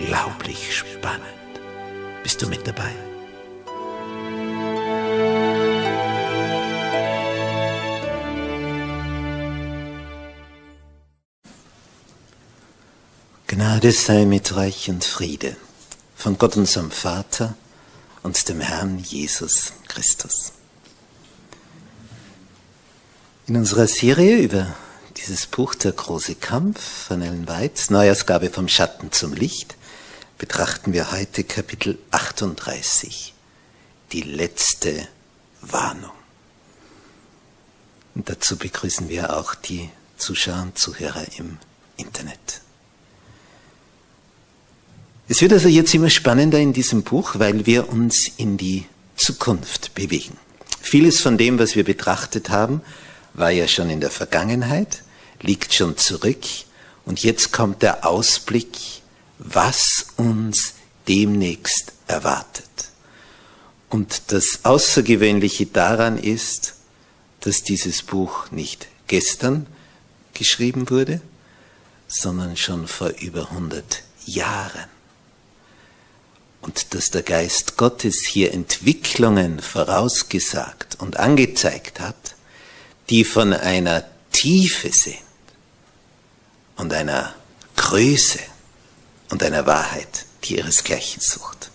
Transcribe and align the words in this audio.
unglaublich 0.00 0.76
spannend. 0.76 1.24
Bist 2.22 2.40
du 2.42 2.48
mit 2.48 2.66
dabei? 2.66 2.92
Gnade 13.46 13.92
sei 13.92 14.24
mit 14.24 14.54
Reich 14.54 14.88
und 14.88 15.04
Friede 15.04 15.56
von 16.14 16.38
Gott 16.38 16.56
unserem 16.56 16.90
Vater 16.90 17.54
und 18.22 18.48
dem 18.48 18.60
Herrn 18.60 18.98
Jesus 18.98 19.72
Christus. 19.88 20.52
In 23.46 23.56
unserer 23.56 23.86
Serie 23.86 24.36
über 24.38 24.74
dieses 25.16 25.46
Buch 25.46 25.74
Der 25.74 25.92
große 25.92 26.36
Kampf 26.36 26.80
von 27.08 27.20
Ellen 27.22 27.48
White, 27.48 27.92
Neuausgabe 27.92 28.50
vom 28.50 28.68
Schatten 28.68 29.10
zum 29.10 29.34
Licht, 29.34 29.76
betrachten 30.40 30.94
wir 30.94 31.12
heute 31.12 31.44
Kapitel 31.44 31.98
38, 32.12 33.34
die 34.12 34.22
letzte 34.22 35.06
Warnung. 35.60 36.12
Und 38.14 38.30
dazu 38.30 38.56
begrüßen 38.56 39.10
wir 39.10 39.36
auch 39.36 39.54
die 39.54 39.90
Zuschauer 40.16 40.62
und 40.62 40.78
Zuhörer 40.78 41.26
im 41.36 41.58
Internet. 41.98 42.62
Es 45.28 45.42
wird 45.42 45.52
also 45.52 45.68
jetzt 45.68 45.92
immer 45.92 46.08
spannender 46.08 46.58
in 46.58 46.72
diesem 46.72 47.02
Buch, 47.02 47.32
weil 47.34 47.66
wir 47.66 47.90
uns 47.90 48.26
in 48.38 48.56
die 48.56 48.86
Zukunft 49.16 49.94
bewegen. 49.94 50.38
Vieles 50.80 51.20
von 51.20 51.36
dem, 51.36 51.58
was 51.58 51.76
wir 51.76 51.84
betrachtet 51.84 52.48
haben, 52.48 52.80
war 53.34 53.50
ja 53.50 53.68
schon 53.68 53.90
in 53.90 54.00
der 54.00 54.10
Vergangenheit, 54.10 55.02
liegt 55.42 55.74
schon 55.74 55.98
zurück 55.98 56.44
und 57.04 57.22
jetzt 57.22 57.52
kommt 57.52 57.82
der 57.82 58.06
Ausblick 58.06 58.99
was 59.40 60.06
uns 60.16 60.74
demnächst 61.08 61.92
erwartet. 62.06 62.68
Und 63.88 64.22
das 64.28 64.60
Außergewöhnliche 64.64 65.66
daran 65.66 66.18
ist, 66.18 66.74
dass 67.40 67.62
dieses 67.62 68.02
Buch 68.02 68.50
nicht 68.50 68.86
gestern 69.08 69.66
geschrieben 70.34 70.90
wurde, 70.90 71.20
sondern 72.06 72.56
schon 72.56 72.86
vor 72.86 73.08
über 73.20 73.50
100 73.50 74.02
Jahren. 74.26 74.88
Und 76.60 76.94
dass 76.94 77.10
der 77.10 77.22
Geist 77.22 77.78
Gottes 77.78 78.26
hier 78.26 78.52
Entwicklungen 78.52 79.60
vorausgesagt 79.60 80.98
und 81.00 81.16
angezeigt 81.16 81.98
hat, 81.98 82.34
die 83.08 83.24
von 83.24 83.54
einer 83.54 84.04
Tiefe 84.30 84.92
sind 84.92 85.16
und 86.76 86.92
einer 86.92 87.34
Größe 87.76 88.38
und 89.30 89.42
einer 89.42 89.66
Wahrheit, 89.66 90.26
die 90.44 90.58
ihresgleichen 90.58 91.20
sucht. 91.20 91.70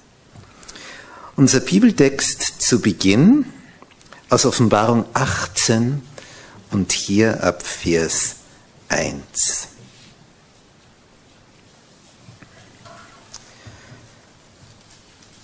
Unser 1.36 1.60
Bibeltext 1.60 2.62
zu 2.62 2.80
Beginn 2.82 3.46
aus 4.30 4.46
Offenbarung 4.46 5.06
18 5.14 6.02
und 6.72 6.92
hier 6.92 7.44
ab 7.44 7.64
Vers 7.64 8.36
1. 8.90 9.68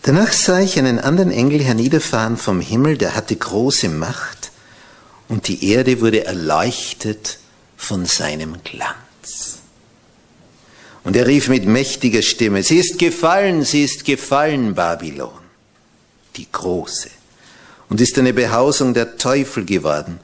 Danach 0.04 0.32
sah 0.32 0.60
ich 0.60 0.80
einen 0.80 0.98
anderen 0.98 1.32
Engel 1.32 1.62
herniederfahren 1.62 2.38
vom 2.38 2.60
Himmel, 2.60 2.98
der 2.98 3.16
hatte 3.16 3.36
große 3.36 3.88
Macht 3.88 4.52
und 5.28 5.48
die 5.48 5.70
Erde 5.70 6.02
wurde 6.02 6.26
erleuchtet 6.26 7.38
von 7.78 8.06
seinem 8.06 8.64
Glanz. 8.64 9.11
Und 11.04 11.16
er 11.16 11.28
rief 11.28 11.50
mit 11.50 11.66
mächtiger 11.66 12.22
Stimme, 12.22 12.64
sie 12.64 12.78
ist 12.78 13.00
gefallen, 13.00 13.64
sie 13.64 13.84
ist 13.84 14.06
gefallen, 14.06 14.76
Babylon, 14.76 15.32
die 16.36 16.48
große, 16.52 17.10
und 17.90 18.00
ist 18.00 18.18
eine 18.20 18.34
Behausung 18.34 18.94
der 18.94 19.18
Teufel 19.18 19.66
geworden 19.66 20.20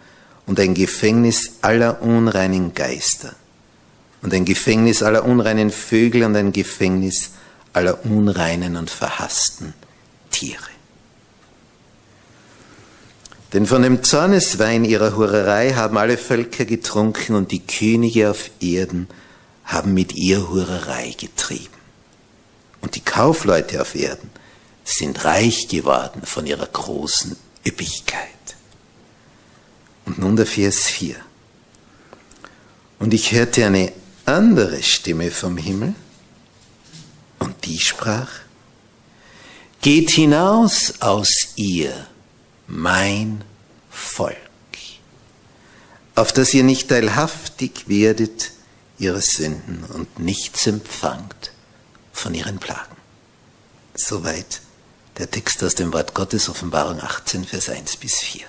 und 0.45 0.59
ein 0.59 0.73
Gefängnis 0.73 1.53
aller 1.61 2.01
unreinen 2.01 2.73
Geister 2.73 3.35
und 4.21 4.33
ein 4.33 4.45
Gefängnis 4.45 5.03
aller 5.03 5.25
unreinen 5.25 5.71
Vögel 5.71 6.23
und 6.23 6.35
ein 6.35 6.51
Gefängnis 6.53 7.31
aller 7.73 8.05
unreinen 8.05 8.75
und 8.75 8.89
verhassten 8.89 9.73
Tiere. 10.31 10.61
Denn 13.53 13.65
von 13.65 13.81
dem 13.81 14.03
Zorneswein 14.03 14.83
ihrer 14.83 15.15
Hurerei 15.15 15.73
haben 15.73 15.97
alle 15.97 16.17
Völker 16.17 16.65
getrunken 16.65 17.35
und 17.35 17.51
die 17.51 17.65
Könige 17.65 18.29
auf 18.29 18.49
Erden 18.59 19.07
haben 19.67 19.93
mit 19.93 20.13
ihr 20.13 20.49
Hurerei 20.49 21.13
getrieben. 21.17 21.77
Und 22.81 22.95
die 22.95 23.01
Kaufleute 23.01 23.81
auf 23.81 23.95
Erden 23.95 24.29
sind 24.83 25.25
reich 25.25 25.67
geworden 25.67 26.21
von 26.23 26.47
ihrer 26.47 26.65
großen 26.65 27.35
Üppigkeit. 27.65 28.29
Und 30.05 30.19
nun 30.19 30.37
der 30.37 30.45
Vers 30.45 30.85
4. 30.85 31.17
Und 32.97 33.13
ich 33.13 33.33
hörte 33.33 33.65
eine 33.65 33.91
andere 34.25 34.81
Stimme 34.81 35.29
vom 35.31 35.57
Himmel, 35.57 35.93
und 37.39 37.65
die 37.65 37.79
sprach, 37.79 38.29
Geht 39.81 40.09
hinaus 40.09 41.01
aus 41.01 41.49
ihr, 41.55 42.07
mein 42.67 43.43
Volk, 43.91 44.35
auf 46.15 46.31
dass 46.33 46.53
ihr 46.53 46.63
nicht 46.63 46.89
teilhaftig 46.89 47.87
werdet 47.87 48.51
ihre 48.97 49.21
Sünden 49.21 49.83
und 49.83 50.19
nichts 50.19 50.67
empfangt 50.67 51.51
von 52.11 52.33
ihren 52.33 52.59
Plagen. 52.59 52.95
Soweit 53.93 54.61
der 55.17 55.29
Text 55.31 55.63
aus 55.63 55.75
dem 55.75 55.93
Wort 55.93 56.13
Gottes, 56.13 56.49
Offenbarung 56.49 57.01
18, 57.01 57.45
Vers 57.45 57.69
1 57.69 57.97
bis 57.97 58.19
4. 58.19 58.45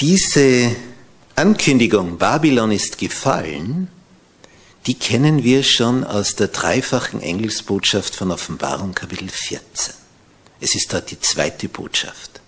Diese 0.00 0.74
Ankündigung, 1.36 2.18
Babylon 2.18 2.72
ist 2.72 2.98
gefallen, 2.98 3.88
die 4.86 4.94
kennen 4.94 5.44
wir 5.44 5.62
schon 5.62 6.04
aus 6.04 6.36
der 6.36 6.48
dreifachen 6.48 7.22
Engelsbotschaft 7.22 8.14
von 8.14 8.30
Offenbarung 8.30 8.94
Kapitel 8.94 9.28
14. 9.28 9.94
Es 10.60 10.74
ist 10.74 10.92
dort 10.92 11.10
die 11.10 11.20
zweite 11.20 11.68
Botschaft. 11.68 12.40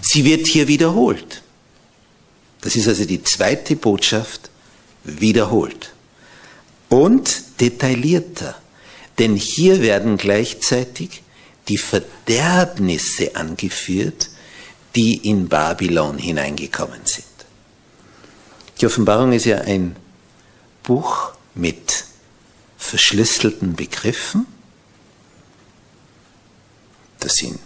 Sie 0.00 0.24
wird 0.24 0.46
hier 0.46 0.66
wiederholt. 0.68 1.42
Das 2.60 2.76
ist 2.76 2.88
also 2.88 3.04
die 3.04 3.22
zweite 3.22 3.76
Botschaft 3.76 4.50
wiederholt. 5.04 5.92
und 6.88 7.60
detaillierter. 7.60 8.60
Denn 9.18 9.36
hier 9.36 9.82
werden 9.82 10.16
gleichzeitig 10.16 11.22
die 11.68 11.78
Verderbnisse 11.78 13.36
angeführt, 13.36 14.30
die 14.94 15.28
in 15.28 15.48
Babylon 15.48 16.18
hineingekommen 16.18 17.00
sind. 17.04 17.26
Die 18.80 18.86
Offenbarung 18.86 19.32
ist 19.32 19.44
ja 19.44 19.58
ein 19.58 19.96
Buch 20.82 21.32
mit 21.54 22.04
verschlüsselten 22.78 23.74
Begriffen. 23.74 24.46
Da 27.20 27.28
sind 27.28 27.58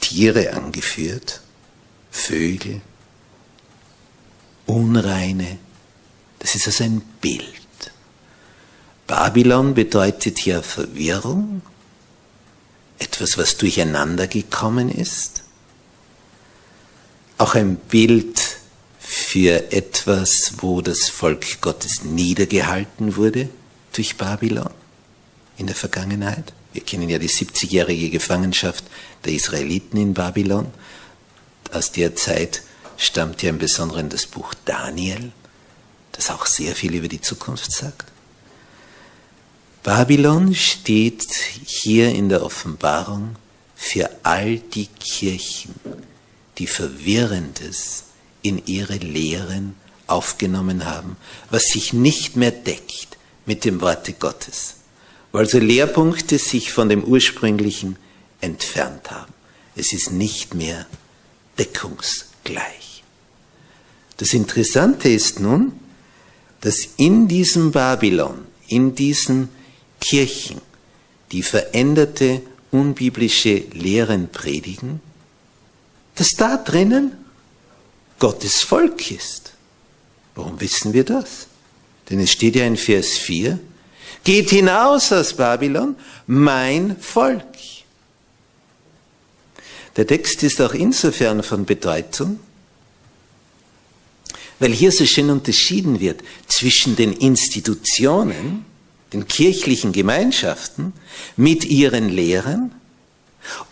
Tiere 0.00 0.52
angeführt, 0.54 1.40
Vögel, 2.10 2.80
Unreine. 4.70 5.58
Das 6.38 6.54
ist 6.54 6.66
also 6.66 6.84
ein 6.84 7.00
Bild. 7.20 7.44
Babylon 9.06 9.74
bedeutet 9.74 10.44
ja 10.46 10.62
Verwirrung, 10.62 11.62
etwas, 12.98 13.36
was 13.36 13.56
durcheinander 13.56 14.28
gekommen 14.28 14.88
ist. 14.88 15.42
Auch 17.38 17.54
ein 17.54 17.76
Bild 17.76 18.40
für 19.00 19.72
etwas, 19.72 20.52
wo 20.58 20.80
das 20.82 21.08
Volk 21.08 21.60
Gottes 21.60 22.04
niedergehalten 22.04 23.16
wurde 23.16 23.48
durch 23.92 24.16
Babylon 24.16 24.70
in 25.56 25.66
der 25.66 25.74
Vergangenheit. 25.74 26.52
Wir 26.72 26.82
kennen 26.82 27.08
ja 27.08 27.18
die 27.18 27.28
70-jährige 27.28 28.10
Gefangenschaft 28.10 28.84
der 29.24 29.32
Israeliten 29.32 29.96
in 29.96 30.14
Babylon. 30.14 30.66
Aus 31.72 31.90
der 31.90 32.14
Zeit 32.14 32.62
stammt 33.00 33.42
ja 33.42 33.48
im 33.48 33.58
Besonderen 33.58 34.10
das 34.10 34.26
Buch 34.26 34.52
Daniel, 34.66 35.32
das 36.12 36.30
auch 36.30 36.44
sehr 36.44 36.76
viel 36.76 36.94
über 36.94 37.08
die 37.08 37.22
Zukunft 37.22 37.72
sagt. 37.72 38.12
Babylon 39.82 40.54
steht 40.54 41.32
hier 41.64 42.10
in 42.10 42.28
der 42.28 42.44
Offenbarung 42.44 43.36
für 43.74 44.10
all 44.22 44.58
die 44.58 44.86
Kirchen, 44.86 45.74
die 46.58 46.66
Verwirrendes 46.66 48.04
in 48.42 48.64
ihre 48.66 48.96
Lehren 48.96 49.76
aufgenommen 50.06 50.84
haben, 50.84 51.16
was 51.48 51.64
sich 51.68 51.94
nicht 51.94 52.36
mehr 52.36 52.50
deckt 52.50 53.16
mit 53.46 53.64
dem 53.64 53.80
Worte 53.80 54.12
Gottes, 54.12 54.74
weil 55.32 55.48
so 55.48 55.58
Lehrpunkte 55.58 56.38
sich 56.38 56.70
von 56.70 56.90
dem 56.90 57.02
ursprünglichen 57.02 57.96
entfernt 58.42 59.10
haben. 59.10 59.32
Es 59.74 59.94
ist 59.94 60.10
nicht 60.10 60.54
mehr 60.54 60.86
deckungsgleich. 61.58 62.89
Das 64.20 64.34
Interessante 64.34 65.08
ist 65.08 65.40
nun, 65.40 65.72
dass 66.60 66.90
in 66.98 67.26
diesem 67.26 67.72
Babylon, 67.72 68.46
in 68.68 68.94
diesen 68.94 69.48
Kirchen, 69.98 70.60
die 71.32 71.42
veränderte 71.42 72.42
unbiblische 72.70 73.64
Lehren 73.72 74.28
predigen, 74.28 75.00
dass 76.16 76.32
da 76.32 76.58
drinnen 76.58 77.12
Gottes 78.18 78.60
Volk 78.60 79.10
ist. 79.10 79.54
Warum 80.34 80.60
wissen 80.60 80.92
wir 80.92 81.04
das? 81.04 81.46
Denn 82.10 82.20
es 82.20 82.30
steht 82.30 82.56
ja 82.56 82.66
in 82.66 82.76
Vers 82.76 83.16
4, 83.16 83.58
geht 84.22 84.50
hinaus 84.50 85.12
aus 85.12 85.32
Babylon, 85.32 85.96
mein 86.26 87.00
Volk. 87.00 87.46
Der 89.96 90.06
Text 90.06 90.42
ist 90.42 90.60
auch 90.60 90.74
insofern 90.74 91.42
von 91.42 91.64
Bedeutung, 91.64 92.38
weil 94.60 94.72
hier 94.72 94.92
so 94.92 95.04
schön 95.06 95.30
unterschieden 95.30 95.98
wird 95.98 96.22
zwischen 96.46 96.94
den 96.94 97.12
Institutionen, 97.14 98.64
den 99.12 99.26
kirchlichen 99.26 99.90
Gemeinschaften 99.90 100.92
mit 101.36 101.64
ihren 101.64 102.10
Lehren 102.10 102.72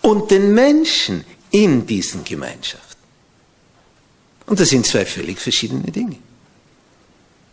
und 0.00 0.32
den 0.32 0.54
Menschen 0.54 1.24
in 1.50 1.86
diesen 1.86 2.24
Gemeinschaften. 2.24 2.88
Und 4.46 4.58
das 4.58 4.70
sind 4.70 4.86
zwei 4.86 5.04
völlig 5.04 5.38
verschiedene 5.38 5.92
Dinge. 5.92 6.16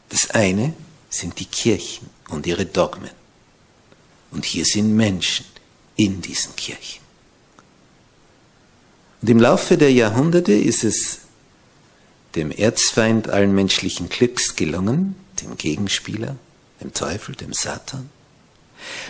Das 0.10 0.32
eine 0.32 0.74
sind 1.10 1.38
die 1.40 1.46
Kirchen 1.46 2.10
und 2.30 2.48
ihre 2.48 2.66
Dogmen. 2.66 3.12
Und 4.32 4.46
hier 4.46 4.66
sind 4.66 4.96
Menschen 4.96 5.46
in 5.98 6.22
diesen 6.22 6.56
Kirchen. 6.56 7.04
Und 9.22 9.30
im 9.30 9.40
Laufe 9.40 9.78
der 9.78 9.92
Jahrhunderte 9.92 10.54
ist 10.54 10.84
es 10.86 11.25
dem 12.36 12.52
Erzfeind 12.52 13.30
allen 13.30 13.54
menschlichen 13.54 14.10
Glücks 14.10 14.56
gelungen, 14.56 15.16
dem 15.42 15.58
Gegenspieler, 15.58 16.36
dem 16.82 16.94
Teufel, 16.94 17.36
dem 17.36 17.54
Satan, 17.54 18.10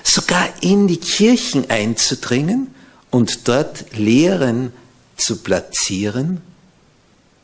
sogar 0.04 0.48
in 0.62 0.88
die 0.88 1.00
Kirchen 1.00 1.70
einzudringen 1.70 2.74
und 3.10 3.48
dort 3.48 3.96
Lehren 3.98 4.74
zu 5.18 5.38
platzieren, 5.38 6.42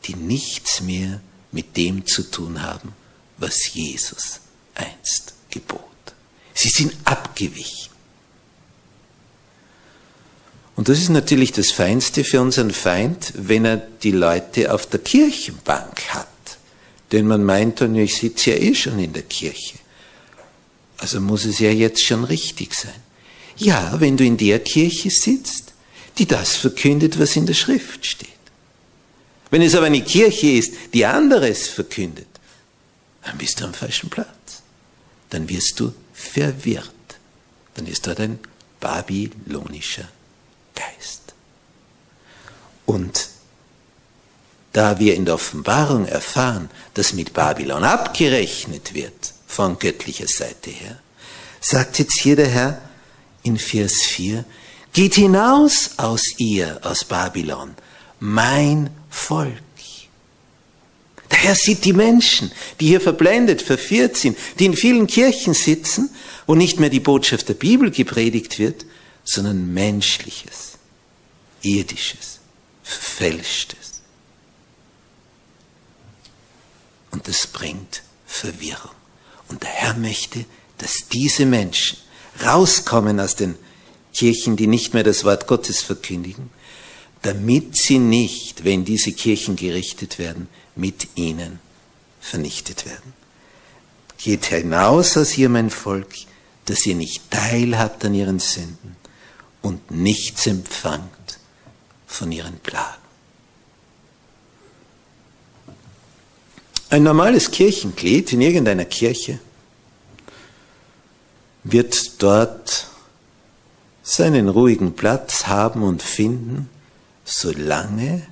die 0.06 0.16
nichts 0.16 0.82
mehr 0.82 1.22
mit 1.52 1.78
dem 1.78 2.06
zu 2.06 2.24
tun 2.24 2.62
haben, 2.62 2.94
was 3.38 3.74
Jesus 3.74 4.40
einst 4.76 5.34
gebot. 5.50 5.82
Sie 6.54 6.70
sind 6.70 6.94
abgewichen. 7.06 7.91
Und 10.82 10.90
das 10.90 10.98
ist 10.98 11.10
natürlich 11.10 11.52
das 11.52 11.70
Feinste 11.70 12.24
für 12.24 12.42
unseren 12.42 12.72
Feind, 12.72 13.34
wenn 13.36 13.66
er 13.66 13.78
die 13.78 14.10
Leute 14.10 14.74
auf 14.74 14.88
der 14.88 15.00
Kirchenbank 15.00 16.10
hat. 16.10 16.28
Denn 17.12 17.28
man 17.28 17.44
meint 17.44 17.82
dann, 17.82 17.96
ich 17.96 18.18
sitze 18.18 18.50
ja 18.50 18.56
eh 18.56 18.74
schon 18.74 18.98
in 18.98 19.14
der 19.14 19.22
Kirche. 19.22 19.78
Also 20.98 21.22
muss 21.22 21.46
es 21.46 21.60
ja 21.60 21.70
jetzt 21.70 22.04
schon 22.04 22.24
richtig 22.24 22.74
sein. 22.74 23.00
Ja, 23.58 23.94
wenn 24.00 24.18
du 24.18 24.26
in 24.26 24.38
der 24.38 24.58
Kirche 24.58 25.12
sitzt, 25.12 25.74
die 26.18 26.26
das 26.26 26.56
verkündet, 26.56 27.20
was 27.20 27.36
in 27.36 27.46
der 27.46 27.54
Schrift 27.54 28.04
steht. 28.04 28.30
Wenn 29.52 29.62
es 29.62 29.76
aber 29.76 29.86
eine 29.86 30.02
Kirche 30.02 30.48
ist, 30.48 30.74
die 30.96 31.06
anderes 31.06 31.68
verkündet, 31.68 32.26
dann 33.24 33.38
bist 33.38 33.60
du 33.60 33.66
am 33.66 33.76
falschen 33.76 34.10
Platz. 34.10 34.64
Dann 35.30 35.48
wirst 35.48 35.80
du 35.80 35.94
verwirrt. 36.12 36.90
Dann 37.76 37.86
ist 37.86 38.08
dort 38.08 38.20
ein 38.20 38.40
babylonischer 38.80 40.10
Geist. 40.76 41.34
Und 42.86 43.30
da 44.74 45.00
wir 45.00 45.16
in 45.16 45.26
der 45.26 45.36
Offenbarung 45.36 46.06
erfahren, 46.06 46.70
dass 46.94 47.14
mit 47.14 47.34
Babylon 47.34 47.84
abgerechnet 47.84 48.94
wird 48.94 49.34
von 49.48 49.80
göttlicher 49.80 50.28
Seite 50.28 50.70
her, 50.70 51.00
sagt 51.60 52.00
jetzt 52.00 52.20
hier 52.20 52.36
der 52.36 52.48
Herr 52.48 52.82
in 53.44 53.58
Vers 53.58 54.02
4, 54.04 54.46
geht 54.94 55.16
hinaus 55.16 55.92
aus 55.98 56.36
ihr, 56.38 56.80
aus 56.84 57.04
Babylon, 57.04 57.76
mein 58.20 58.90
Volk. 59.10 59.62
Der 61.32 61.40
Herr 61.40 61.56
sieht 61.56 61.86
die 61.86 61.94
Menschen, 61.94 62.52
die 62.80 62.88
hier 62.88 63.02
verblendet, 63.02 63.62
verführt 63.62 64.18
sind, 64.18 64.38
die 64.60 64.66
in 64.66 64.76
vielen 64.76 65.08
Kirchen 65.08 65.54
sitzen, 65.54 66.10
wo 66.46 66.56
nicht 66.56 66.80
mehr 66.80 66.90
die 66.90 67.00
Botschaft 67.00 67.48
der 67.50 67.54
Bibel 67.54 67.90
gepredigt 67.90 68.60
wird, 68.60 68.86
sondern 69.24 69.74
menschliches, 69.74 70.78
irdisches, 71.62 72.40
verfälschtes. 72.84 74.02
Und 77.12 77.28
das 77.28 77.48
bringt 77.48 78.04
Verwirrung. 78.26 78.96
Und 79.48 79.64
der 79.64 79.70
Herr 79.70 79.94
möchte, 79.96 80.46
dass 80.78 81.08
diese 81.12 81.46
Menschen 81.46 81.98
rauskommen 82.44 83.20
aus 83.20 83.36
den 83.36 83.56
Kirchen, 84.14 84.56
die 84.56 84.68
nicht 84.68 84.94
mehr 84.94 85.04
das 85.04 85.24
Wort 85.24 85.48
Gottes 85.48 85.82
verkündigen, 85.82 86.50
damit 87.22 87.78
sie 87.78 88.00
nicht, 88.00 88.64
wenn 88.64 88.86
diese 88.86 89.12
Kirchen 89.12 89.56
gerichtet 89.56 90.18
werden, 90.18 90.48
mit 90.76 91.10
ihnen 91.16 91.60
vernichtet 92.20 92.86
werden. 92.86 93.14
Geht 94.18 94.46
hinaus 94.46 95.18
aus 95.18 95.38
ihr, 95.38 95.50
mein 95.50 95.70
Volk, 95.70 96.14
dass 96.66 96.86
ihr 96.86 96.96
nicht 96.96 97.30
teilhabt 97.30 98.06
an 98.06 98.14
ihren 98.14 98.40
Sünden 98.40 98.96
und 99.62 99.92
nichts 99.92 100.48
empfangt 100.48 101.40
von 102.08 102.32
ihren 102.32 102.60
Plagen. 102.60 103.02
Ein 106.90 107.04
normales 107.04 107.52
Kirchenglied 107.52 108.34
in 108.34 108.42
irgendeiner 108.42 108.86
Kirche 108.86 109.40
wird 111.64 112.22
dort 112.22 112.88
seinen 114.04 114.50
ruhigen 114.50 114.96
Platz 114.96 115.48
haben 115.48 115.84
und 115.84 116.02
finden, 116.02 116.70
solange 117.24 118.28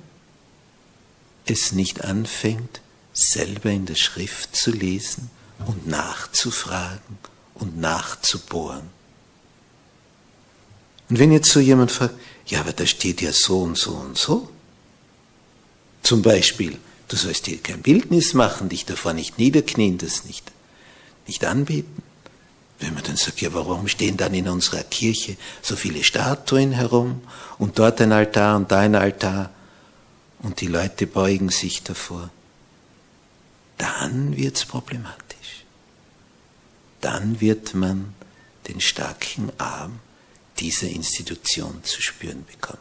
es 1.46 1.72
nicht 1.72 2.04
anfängt, 2.04 2.80
selber 3.12 3.70
in 3.70 3.86
der 3.86 3.94
Schrift 3.94 4.54
zu 4.54 4.72
lesen 4.72 5.30
und 5.66 5.86
nachzufragen 5.86 7.18
und 7.54 7.78
nachzubohren. 7.78 8.99
Und 11.10 11.18
wenn 11.18 11.32
jetzt 11.32 11.50
so 11.50 11.58
jemand 11.58 11.90
fragt, 11.90 12.14
ja, 12.46 12.60
aber 12.60 12.72
da 12.72 12.86
steht 12.86 13.20
ja 13.20 13.32
so 13.32 13.62
und 13.62 13.76
so 13.76 13.92
und 13.92 14.16
so. 14.16 14.48
Zum 16.02 16.22
Beispiel, 16.22 16.78
du 17.08 17.16
sollst 17.16 17.48
dir 17.48 17.58
kein 17.58 17.82
Bildnis 17.82 18.32
machen, 18.32 18.68
dich 18.68 18.86
davor 18.86 19.12
nicht 19.12 19.36
niederknien, 19.36 19.98
das 19.98 20.24
nicht, 20.24 20.50
nicht 21.26 21.44
anbeten. 21.44 22.02
Wenn 22.78 22.94
man 22.94 23.02
dann 23.02 23.16
sagt, 23.16 23.40
ja, 23.40 23.52
warum 23.52 23.88
stehen 23.88 24.16
dann 24.16 24.32
in 24.32 24.48
unserer 24.48 24.84
Kirche 24.84 25.36
so 25.60 25.76
viele 25.76 26.04
Statuen 26.04 26.72
herum 26.72 27.20
und 27.58 27.78
dort 27.78 28.00
ein 28.00 28.12
Altar 28.12 28.56
und 28.56 28.70
da 28.70 28.78
ein 28.78 28.94
Altar 28.94 29.50
und 30.38 30.60
die 30.60 30.68
Leute 30.68 31.06
beugen 31.06 31.50
sich 31.50 31.82
davor, 31.82 32.30
dann 33.76 34.36
wird's 34.36 34.64
problematisch. 34.64 35.64
Dann 37.00 37.40
wird 37.40 37.74
man 37.74 38.14
den 38.68 38.80
starken 38.80 39.50
Arm 39.58 39.98
dieser 40.60 40.88
Institution 40.88 41.82
zu 41.84 42.02
spüren 42.02 42.44
bekommen. 42.44 42.78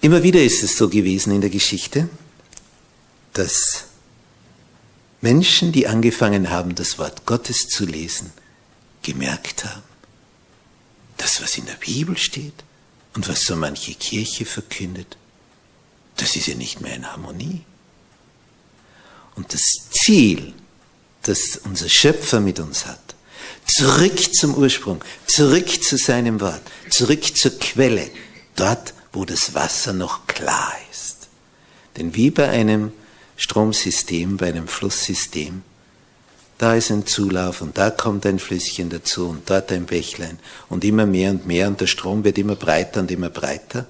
Immer 0.00 0.22
wieder 0.22 0.42
ist 0.42 0.62
es 0.62 0.76
so 0.76 0.88
gewesen 0.88 1.32
in 1.32 1.40
der 1.40 1.50
Geschichte, 1.50 2.08
dass 3.32 3.84
Menschen, 5.20 5.72
die 5.72 5.86
angefangen 5.86 6.50
haben, 6.50 6.74
das 6.74 6.98
Wort 6.98 7.26
Gottes 7.26 7.68
zu 7.68 7.84
lesen, 7.86 8.32
gemerkt 9.02 9.64
haben, 9.64 9.82
das, 11.16 11.42
was 11.42 11.56
in 11.56 11.66
der 11.66 11.74
Bibel 11.74 12.16
steht 12.16 12.64
und 13.14 13.28
was 13.28 13.42
so 13.42 13.56
manche 13.56 13.94
Kirche 13.94 14.44
verkündet, 14.44 15.16
das 16.16 16.36
ist 16.36 16.46
ja 16.46 16.54
nicht 16.54 16.80
mehr 16.80 16.94
in 16.94 17.10
Harmonie. 17.10 17.62
Und 19.34 19.52
das 19.52 19.62
Ziel, 19.90 20.54
das 21.22 21.58
unser 21.64 21.88
Schöpfer 21.88 22.40
mit 22.40 22.60
uns 22.60 22.86
hat, 22.86 23.15
zurück 23.66 24.34
zum 24.34 24.54
Ursprung, 24.54 25.02
zurück 25.26 25.82
zu 25.82 25.96
seinem 25.96 26.40
Wort, 26.40 26.62
zurück 26.90 27.36
zur 27.36 27.58
Quelle, 27.58 28.10
dort, 28.54 28.94
wo 29.12 29.24
das 29.24 29.54
Wasser 29.54 29.92
noch 29.92 30.26
klar 30.26 30.72
ist. 30.90 31.28
Denn 31.96 32.14
wie 32.14 32.30
bei 32.30 32.48
einem 32.48 32.92
Stromsystem, 33.36 34.36
bei 34.36 34.48
einem 34.48 34.68
Flusssystem, 34.68 35.62
da 36.58 36.74
ist 36.74 36.90
ein 36.90 37.06
Zulauf 37.06 37.60
und 37.60 37.76
da 37.76 37.90
kommt 37.90 38.24
ein 38.24 38.38
Flüsschen 38.38 38.88
dazu 38.88 39.28
und 39.28 39.50
dort 39.50 39.70
ein 39.72 39.84
Bächlein 39.84 40.38
und 40.70 40.84
immer 40.84 41.04
mehr 41.04 41.30
und 41.30 41.46
mehr 41.46 41.68
und 41.68 41.80
der 41.80 41.86
Strom 41.86 42.24
wird 42.24 42.38
immer 42.38 42.56
breiter 42.56 43.00
und 43.00 43.10
immer 43.10 43.28
breiter 43.28 43.86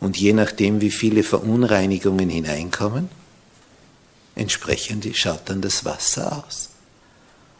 und 0.00 0.16
je 0.16 0.32
nachdem, 0.32 0.80
wie 0.80 0.90
viele 0.90 1.22
Verunreinigungen 1.22 2.28
hineinkommen, 2.28 3.08
entsprechend 4.34 5.06
schaut 5.16 5.42
dann 5.46 5.60
das 5.60 5.84
Wasser 5.84 6.44
aus. 6.44 6.70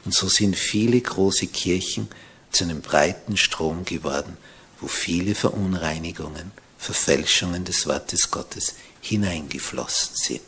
Und 0.09 0.15
so 0.15 0.27
sind 0.27 0.57
viele 0.57 0.99
große 0.99 1.49
Kirchen 1.49 2.09
zu 2.51 2.65
einem 2.65 2.81
breiten 2.81 3.37
Strom 3.37 3.85
geworden, 3.85 4.39
wo 4.81 4.89
viele 4.89 5.35
Verunreinigungen, 5.35 6.51
Verfälschungen 6.79 7.67
des 7.67 7.87
Wortes 7.87 8.31
Gottes 8.31 8.77
hineingeflossen 9.03 10.17
sind, 10.17 10.41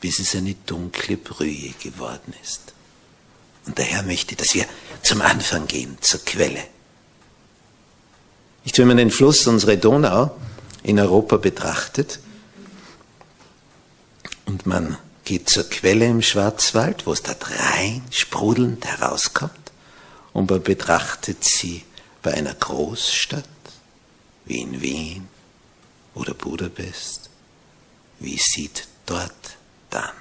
bis 0.00 0.20
es 0.20 0.34
eine 0.34 0.54
dunkle 0.54 1.18
Brühe 1.18 1.74
geworden 1.82 2.32
ist. 2.42 2.72
Und 3.66 3.76
der 3.76 3.84
Herr 3.84 4.04
möchte, 4.04 4.36
dass 4.36 4.54
wir 4.54 4.64
zum 5.02 5.20
Anfang 5.20 5.66
gehen, 5.66 5.98
zur 6.00 6.24
Quelle. 6.24 6.64
Nicht, 8.64 8.78
wenn 8.78 8.88
man 8.88 8.96
den 8.96 9.10
Fluss, 9.10 9.46
unsere 9.46 9.76
Donau 9.76 10.34
in 10.82 10.98
Europa 10.98 11.36
betrachtet 11.36 12.20
und 14.46 14.64
man 14.64 14.96
geht 15.24 15.48
zur 15.48 15.68
Quelle 15.68 16.06
im 16.06 16.22
Schwarzwald, 16.22 17.06
wo 17.06 17.12
es 17.12 17.22
dort 17.22 17.50
rein 17.50 18.02
sprudelnd 18.10 18.84
herauskommt 18.84 19.72
und 20.32 20.50
man 20.50 20.62
betrachtet 20.62 21.44
sie 21.44 21.84
bei 22.22 22.34
einer 22.34 22.54
Großstadt 22.54 23.44
wie 24.44 24.60
in 24.60 24.80
Wien 24.80 25.28
oder 26.14 26.34
Budapest. 26.34 27.30
Wie 28.18 28.38
sieht 28.38 28.86
dort 29.06 29.56
dann 29.90 30.12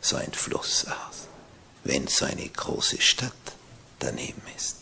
so 0.00 0.16
ein 0.16 0.32
Fluss 0.32 0.86
aus, 0.86 1.28
wenn 1.84 2.06
so 2.06 2.24
eine 2.24 2.48
große 2.48 3.00
Stadt 3.00 3.32
daneben 3.98 4.42
ist? 4.56 4.76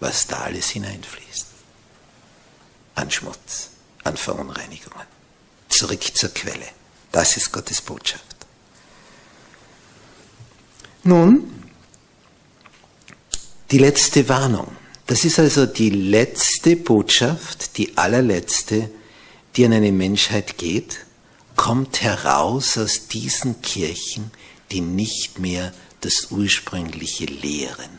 Was 0.00 0.26
da 0.26 0.40
alles 0.40 0.70
hineinfließt? 0.70 1.46
An 2.94 3.10
Schmutz, 3.10 3.70
an 4.04 4.16
Verunreinigungen. 4.16 5.06
Zurück 5.68 6.16
zur 6.16 6.30
Quelle. 6.30 6.68
Das 7.12 7.36
ist 7.36 7.52
Gottes 7.52 7.80
Botschaft. 7.80 8.29
Nun, 11.04 11.50
die 13.70 13.78
letzte 13.78 14.28
Warnung. 14.28 14.68
Das 15.06 15.24
ist 15.24 15.38
also 15.38 15.66
die 15.66 15.90
letzte 15.90 16.76
Botschaft, 16.76 17.76
die 17.78 17.96
allerletzte, 17.96 18.90
die 19.56 19.64
an 19.64 19.72
eine 19.72 19.92
Menschheit 19.92 20.56
geht, 20.58 20.98
kommt 21.56 22.02
heraus 22.02 22.78
aus 22.78 23.08
diesen 23.08 23.60
Kirchen, 23.60 24.30
die 24.70 24.80
nicht 24.80 25.38
mehr 25.38 25.72
das 26.00 26.28
ursprüngliche 26.30 27.26
lehren, 27.26 27.98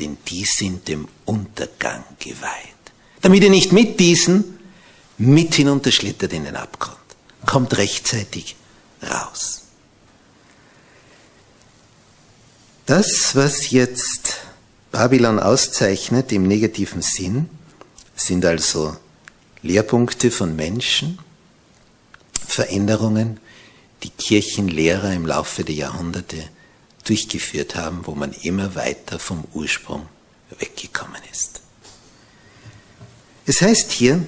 denn 0.00 0.18
die 0.28 0.44
sind 0.44 0.88
dem 0.88 1.08
Untergang 1.24 2.04
geweiht. 2.18 2.52
Damit 3.20 3.44
ihr 3.44 3.50
nicht 3.50 3.72
mit 3.72 4.00
diesen 4.00 4.58
mit 5.18 5.54
hinunterschlittert 5.54 6.32
in 6.32 6.44
den 6.44 6.56
Abgrund. 6.56 6.98
Kommt 7.46 7.76
rechtzeitig 7.76 8.56
raus. 9.02 9.61
Das, 12.94 13.34
was 13.34 13.70
jetzt 13.70 14.36
Babylon 14.90 15.40
auszeichnet 15.40 16.30
im 16.30 16.46
negativen 16.46 17.00
Sinn, 17.00 17.48
sind 18.14 18.44
also 18.44 18.94
Lehrpunkte 19.62 20.30
von 20.30 20.54
Menschen, 20.54 21.18
Veränderungen, 22.46 23.40
die 24.02 24.10
Kirchenlehrer 24.10 25.10
im 25.14 25.24
Laufe 25.24 25.64
der 25.64 25.74
Jahrhunderte 25.74 26.36
durchgeführt 27.04 27.76
haben, 27.76 28.06
wo 28.06 28.14
man 28.14 28.32
immer 28.42 28.74
weiter 28.74 29.18
vom 29.18 29.44
Ursprung 29.54 30.06
weggekommen 30.58 31.22
ist. 31.32 31.62
Es 33.46 33.62
heißt 33.62 33.90
hier, 33.90 34.22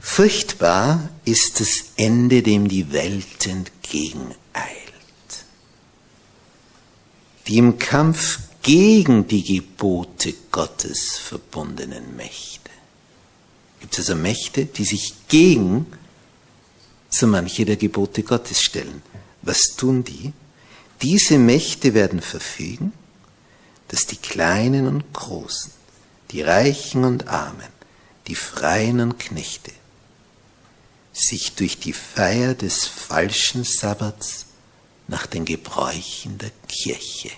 furchtbar 0.00 1.08
ist 1.24 1.60
das 1.60 1.84
Ende, 1.94 2.42
dem 2.42 2.66
die 2.66 2.90
Welt 2.92 3.46
entgegeneilt 3.46 4.85
die 7.46 7.58
im 7.58 7.78
Kampf 7.78 8.40
gegen 8.62 9.28
die 9.28 9.44
Gebote 9.44 10.34
Gottes 10.50 11.18
verbundenen 11.18 12.16
Mächte. 12.16 12.70
Gibt 13.80 13.92
es 13.94 14.10
also 14.10 14.20
Mächte, 14.20 14.66
die 14.66 14.84
sich 14.84 15.14
gegen 15.28 15.86
so 17.08 17.26
manche 17.26 17.64
der 17.64 17.76
Gebote 17.76 18.22
Gottes 18.22 18.60
stellen? 18.60 19.02
Was 19.42 19.76
tun 19.76 20.02
die? 20.02 20.32
Diese 21.02 21.38
Mächte 21.38 21.94
werden 21.94 22.20
verfügen, 22.20 22.92
dass 23.88 24.06
die 24.06 24.16
Kleinen 24.16 24.88
und 24.88 25.12
Großen, 25.12 25.70
die 26.32 26.42
Reichen 26.42 27.04
und 27.04 27.28
Armen, 27.28 27.68
die 28.26 28.34
Freien 28.34 29.00
und 29.00 29.18
Knechte 29.18 29.70
sich 31.12 31.54
durch 31.54 31.78
die 31.78 31.92
Feier 31.92 32.54
des 32.54 32.86
falschen 32.86 33.64
Sabbats 33.64 34.45
nach 35.08 35.26
den 35.26 35.44
Gebräuchen 35.44 36.38
der 36.38 36.50
Kirche 36.68 37.30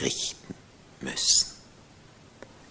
richten 0.00 0.54
müssen. 1.00 1.46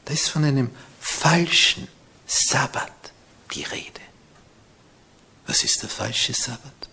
Da 0.06 0.14
ist 0.14 0.30
von 0.30 0.44
einem 0.44 0.70
falschen 1.00 1.88
Sabbat 2.28 2.92
die 3.54 3.64
Rede. 3.64 4.02
Was 5.48 5.64
ist 5.64 5.82
der 5.82 5.90
falsche 5.90 6.34
Sabbat? 6.34 6.90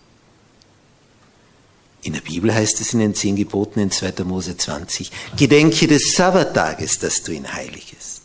In 2.01 2.13
der 2.13 2.21
Bibel 2.21 2.53
heißt 2.53 2.81
es 2.81 2.93
in 2.93 2.99
den 2.99 3.15
zehn 3.15 3.35
Geboten 3.35 3.79
in 3.79 3.89
2. 3.89 4.23
Mose 4.25 4.57
20, 4.57 5.09
Gedenke 5.37 5.87
des 5.87 6.15
Sabbattages, 6.15 6.99
dass 6.99 7.23
du 7.23 7.31
ihn 7.31 7.51
heiligest. 7.51 8.23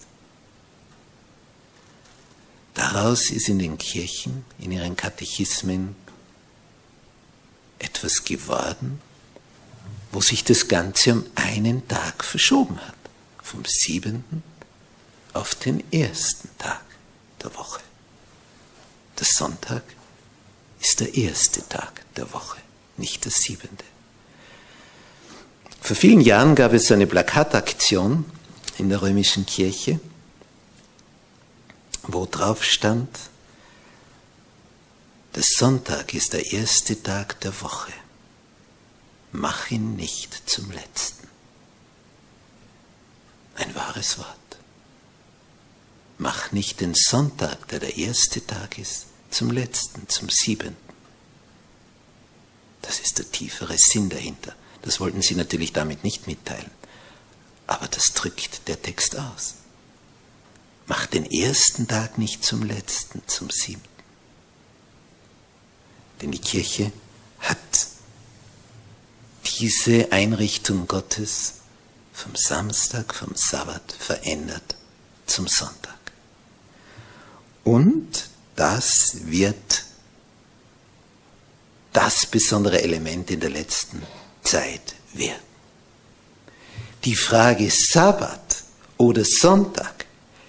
Daraus 2.75 3.31
ist 3.31 3.49
in 3.49 3.59
den 3.59 3.79
Kirchen, 3.79 4.45
in 4.59 4.73
ihren 4.73 4.97
Katechismen 4.97 5.95
etwas 7.79 8.25
geworden, 8.25 9.01
wo 10.13 10.21
sich 10.21 10.45
das 10.45 10.69
Ganze 10.69 11.13
um 11.13 11.25
einen 11.35 11.87
Tag 11.89 12.25
verschoben 12.25 12.79
hat. 12.81 12.95
Vom 13.43 13.65
siebenten 13.67 14.43
auf 15.33 15.55
den 15.55 15.83
ersten 15.93 16.49
Tag 16.59 16.83
der 17.43 17.55
Woche. 17.57 17.81
Der 19.19 19.27
Sonntag 19.27 19.83
ist 20.81 21.01
der 21.01 21.15
erste 21.15 21.67
Tag 21.69 22.05
der 22.17 22.33
Woche, 22.33 22.59
nicht 22.97 23.25
der 23.25 23.33
siebente. 23.33 23.85
Vor 25.81 25.97
vielen 25.97 26.21
Jahren 26.21 26.55
gab 26.55 26.73
es 26.73 26.93
eine 26.93 27.07
Plakataktion 27.07 28.25
in 28.79 28.89
der 28.89 29.03
römischen 29.03 29.47
Kirche, 29.47 30.01
wo 32.03 32.27
drauf 32.27 32.65
stand, 32.65 33.09
der 35.35 35.43
Sonntag 35.43 36.15
ist 36.15 36.33
der 36.33 36.53
erste 36.53 37.03
Tag 37.03 37.41
der 37.41 37.61
Woche 37.61 37.93
mach 39.33 39.71
ihn 39.71 39.97
nicht 39.97 40.49
zum 40.49 40.71
letzten. 40.71 41.29
Ein 43.57 43.75
wahres 43.75 44.19
Wort. 44.19 44.29
Mach 46.19 46.53
nicht 46.53 46.81
den 46.81 46.95
Sonntag, 46.95 47.69
der 47.69 47.81
der 47.81 47.97
erste 47.97 48.45
Tag 48.45 48.79
ist, 48.79 49.07
zum 49.31 49.51
letzten, 49.51 50.09
zum 50.09 50.29
siebenten. 50.31 50.95
Das 52.83 53.01
ist 53.01 53.19
der 53.19 53.31
tiefere 53.31 53.77
Sinn 53.77 54.09
dahinter. 54.09 54.55
Das 54.83 55.01
wollten 55.01 55.23
sie 55.23 55.35
natürlich 55.35 55.73
damit 55.73 56.05
nicht 56.05 56.27
mitteilen. 56.27 56.71
Aber 57.67 57.87
das 57.89 58.15
drückt 58.15 58.67
der 58.69 58.81
Text 58.81 59.17
aus. 59.17 59.55
Mach 60.87 61.07
den 61.07 61.31
ersten 61.31 61.87
Tag 61.87 62.17
nicht 62.17 62.43
zum 62.43 62.63
letzten, 62.63 63.23
zum 63.27 63.51
siebten. 63.51 63.87
Denn 66.23 66.33
die 66.33 66.41
Kirche 66.41 66.93
hat 67.41 67.89
diese 69.57 70.13
Einrichtung 70.13 70.87
Gottes 70.87 71.55
vom 72.13 72.35
Samstag, 72.35 73.15
vom 73.15 73.35
Sabbat 73.35 73.93
verändert 73.99 74.77
zum 75.27 75.47
Sonntag. 75.47 75.99
Und 77.65 78.29
das 78.57 79.19
wird 79.27 79.85
das 81.93 82.27
besondere 82.27 82.83
Element 82.83 83.31
in 83.31 83.41
der 83.41 83.51
letzten 83.51 84.03
Zeit 84.43 84.95
werden. 85.15 85.43
Die 87.05 87.17
Frage 87.17 87.71
Sabbat 87.71 88.65
oder 88.97 89.25
Sonntag 89.25 90.07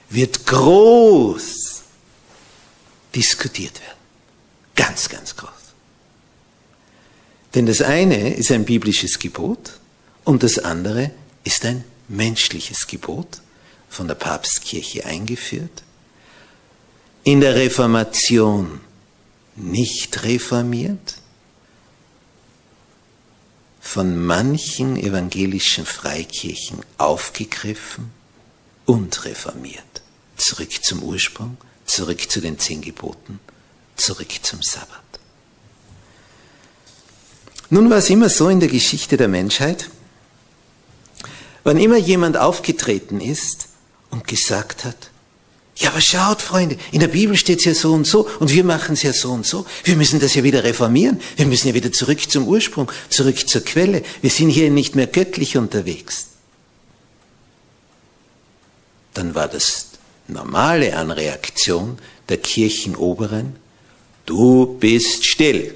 wird 0.10 0.46
groß 0.46 1.84
diskutiert 3.13 3.79
werden. 3.79 4.00
Ganz, 4.75 5.10
ganz 5.10 5.36
groß. 5.36 5.59
Denn 7.56 7.65
das 7.65 7.82
eine 7.82 8.36
ist 8.36 8.51
ein 8.51 8.65
biblisches 8.65 9.20
Gebot 9.20 9.79
und 10.24 10.44
das 10.44 10.60
andere 10.60 11.12
ist 11.44 11.65
ein 11.65 11.84
menschliches 12.08 12.88
Gebot, 12.88 13.41
von 13.89 14.08
der 14.08 14.15
Papstkirche 14.15 15.06
eingeführt, 15.06 15.84
in 17.24 17.41
der 17.41 17.56
Reformation 17.56 18.79
nicht 19.56 20.24
reformiert, 20.24 21.15
von 23.82 24.24
manchen 24.24 24.98
evangelischen 24.98 25.86
Freikirchen 25.86 26.79
aufgegriffen 26.98 28.12
und 28.86 29.25
reformiert. 29.25 30.03
Zurück 30.38 30.84
zum 30.84 31.01
Ursprung, 31.01 31.58
zurück 31.86 32.29
zu 32.29 32.39
den 32.39 32.60
zehn 32.60 32.82
Geboten, 32.82 33.39
zurück 33.96 34.32
zum 34.44 34.62
Sabbat. 34.62 35.09
Nun 37.70 37.90
war 37.90 37.98
es 37.98 38.10
immer 38.10 38.30
so 38.30 38.50
in 38.50 38.60
der 38.60 38.70
Geschichte 38.70 39.18
der 39.18 39.28
Menschheit, 39.28 39.90
wann 41.64 41.78
immer 41.78 41.98
jemand 41.98 42.38
aufgetreten 42.38 43.22
ist 43.22 43.68
und 44.10 44.28
gesagt 44.28 44.86
hat, 44.86 45.12
ja, 45.76 45.92
aber 45.92 46.02
schaut, 46.02 46.42
Freunde, 46.42 46.78
in 46.92 47.00
der 47.00 47.08
Bibel 47.08 47.38
steht 47.38 47.60
es 47.60 47.66
ja 47.66 47.74
so 47.74 47.94
und 47.94 48.06
so 48.06 48.28
und 48.40 48.52
wir 48.52 48.66
machen 48.66 48.94
es 48.94 49.04
ja 49.04 49.14
so 49.14 49.32
und 49.32 49.46
so. 49.46 49.66
Wir 49.86 49.96
müssen 49.96 50.20
das 50.20 50.36
ja 50.36 50.44
wieder 50.44 50.66
reformieren. 50.66 51.22
Wir 51.38 51.46
müssen 51.46 51.70
ja 51.70 51.74
wieder 51.74 51.90
zurück 51.94 52.30
zum 52.30 52.46
Ursprung, 52.50 52.92
zurück 53.10 53.48
zur 53.48 53.64
Quelle. 53.64 54.04
Wir 54.22 54.30
sind 54.30 54.50
hier 54.50 54.70
nicht 54.72 54.96
mehr 54.96 55.08
göttlich 55.08 55.56
unterwegs. 55.56 56.28
Dann 59.14 59.36
war 59.36 59.48
das 59.48 59.92
normale 60.28 60.98
an 60.98 61.12
Reaktion 61.12 61.98
der 62.28 62.38
Kirchenoberen, 62.38 63.56
du 64.26 64.78
bist 64.80 65.26
still. 65.26 65.74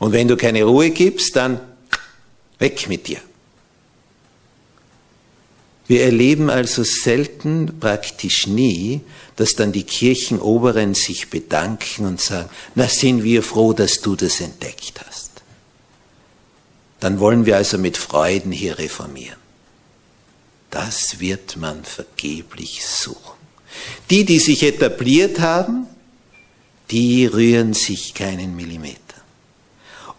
Und 0.00 0.12
wenn 0.12 0.26
du 0.26 0.36
keine 0.36 0.64
Ruhe 0.64 0.90
gibst, 0.90 1.36
dann 1.36 1.60
weg 2.58 2.88
mit 2.88 3.06
dir. 3.06 3.20
Wir 5.86 6.04
erleben 6.04 6.50
also 6.50 6.84
selten, 6.84 7.78
praktisch 7.80 8.46
nie, 8.46 9.00
dass 9.36 9.54
dann 9.54 9.72
die 9.72 9.82
Kirchenoberen 9.82 10.94
sich 10.94 11.30
bedanken 11.30 12.06
und 12.06 12.20
sagen, 12.20 12.48
na 12.74 12.88
sind 12.88 13.24
wir 13.24 13.42
froh, 13.42 13.72
dass 13.72 14.00
du 14.00 14.16
das 14.16 14.40
entdeckt 14.40 15.00
hast. 15.06 15.30
Dann 17.00 17.18
wollen 17.18 17.44
wir 17.44 17.56
also 17.56 17.76
mit 17.76 17.96
Freuden 17.96 18.52
hier 18.52 18.78
reformieren. 18.78 19.38
Das 20.70 21.18
wird 21.18 21.56
man 21.56 21.84
vergeblich 21.84 22.86
suchen. 22.86 23.38
Die, 24.10 24.24
die 24.24 24.38
sich 24.38 24.62
etabliert 24.62 25.40
haben, 25.40 25.86
die 26.90 27.26
rühren 27.26 27.74
sich 27.74 28.14
keinen 28.14 28.54
Millimeter. 28.54 29.09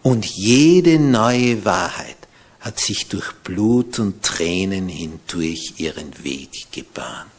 Und 0.02 0.24
jede 0.24 0.98
neue 0.98 1.64
Wahrheit 1.64 2.16
hat 2.60 2.78
sich 2.78 3.08
durch 3.08 3.32
Blut 3.44 3.98
und 3.98 4.22
Tränen 4.22 4.88
hindurch 4.88 5.74
ihren 5.78 6.24
Weg 6.24 6.70
gebahnt. 6.72 7.30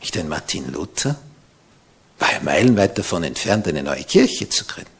Nicht 0.00 0.16
ein 0.16 0.28
Martin 0.28 0.72
Luther 0.72 1.18
war 2.18 2.32
ja 2.32 2.40
meilenweit 2.40 2.98
davon 2.98 3.24
entfernt, 3.24 3.66
eine 3.66 3.82
neue 3.82 4.04
Kirche 4.04 4.48
zu 4.48 4.64
gründen. 4.64 4.90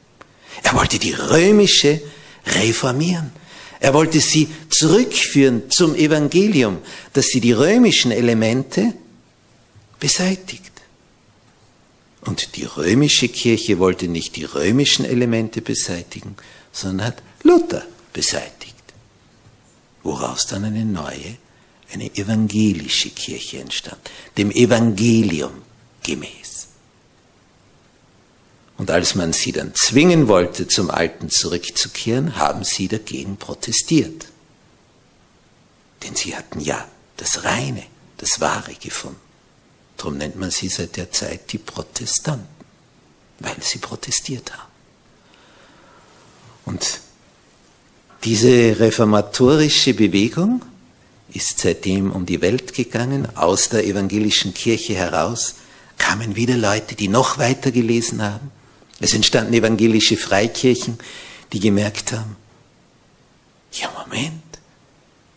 Er 0.63 0.75
wollte 0.75 0.99
die 0.99 1.13
römische 1.13 2.01
reformieren. 2.47 3.33
Er 3.79 3.95
wollte 3.95 4.21
sie 4.21 4.49
zurückführen 4.69 5.71
zum 5.71 5.95
Evangelium, 5.95 6.79
dass 7.13 7.29
sie 7.29 7.41
die 7.41 7.53
römischen 7.53 8.11
Elemente 8.11 8.95
beseitigt. 9.99 10.70
Und 12.23 12.57
die 12.57 12.65
römische 12.65 13.29
Kirche 13.29 13.79
wollte 13.79 14.09
nicht 14.09 14.37
die 14.37 14.45
römischen 14.45 15.05
Elemente 15.05 15.63
beseitigen, 15.63 16.37
sondern 16.73 17.07
hat 17.09 17.23
Luther 17.43 17.85
beseitigt 18.13 18.71
woraus 20.03 20.47
dann 20.47 20.65
eine 20.65 20.85
neue, 20.85 21.37
eine 21.93 22.15
evangelische 22.17 23.11
Kirche 23.11 23.61
entstand, 23.61 24.01
dem 24.37 24.51
Evangelium 24.51 25.63
gemäß. 26.03 26.69
Und 28.79 28.91
als 28.91 29.15
man 29.15 29.33
sie 29.33 29.53
dann 29.53 29.75
zwingen 29.75 30.29
wollte, 30.29 30.67
zum 30.67 30.91
Alten 30.91 31.29
zurückzukehren, 31.29 32.37
haben 32.37 32.65
sie 32.65 32.89
dagegen 32.89 33.37
protestiert. 33.37 34.27
Denn 36.03 36.17
sie 36.17 36.35
hatten 36.35 36.61
ja 36.61 36.89
das 37.19 37.45
Reine, 37.45 37.83
das 38.17 38.41
Wahre 38.41 38.73
gefunden. 38.75 39.21
Darum 40.01 40.17
nennt 40.17 40.37
man 40.37 40.51
sie 40.51 40.69
seit 40.69 40.97
der 40.97 41.13
Zeit 41.13 41.53
die 41.53 41.59
Protestanten, 41.59 42.49
weil 43.39 43.57
sie 43.61 43.77
protestiert 43.77 44.51
haben. 44.51 44.71
Und 46.65 47.01
diese 48.25 48.81
reformatorische 48.81 49.93
Bewegung 49.93 50.65
ist 51.35 51.59
seitdem 51.59 52.13
um 52.13 52.25
die 52.25 52.41
Welt 52.41 52.73
gegangen. 52.73 53.37
Aus 53.37 53.69
der 53.69 53.85
evangelischen 53.85 54.55
Kirche 54.55 54.95
heraus 54.95 55.57
kamen 55.99 56.35
wieder 56.35 56.57
Leute, 56.57 56.95
die 56.95 57.09
noch 57.09 57.37
weiter 57.37 57.71
gelesen 57.71 58.23
haben. 58.23 58.51
Es 59.01 59.13
entstanden 59.13 59.53
evangelische 59.53 60.17
Freikirchen, 60.17 60.97
die 61.53 61.61
gemerkt 61.61 62.13
haben, 62.13 62.37
ja 63.73 63.91
Moment, 63.99 64.43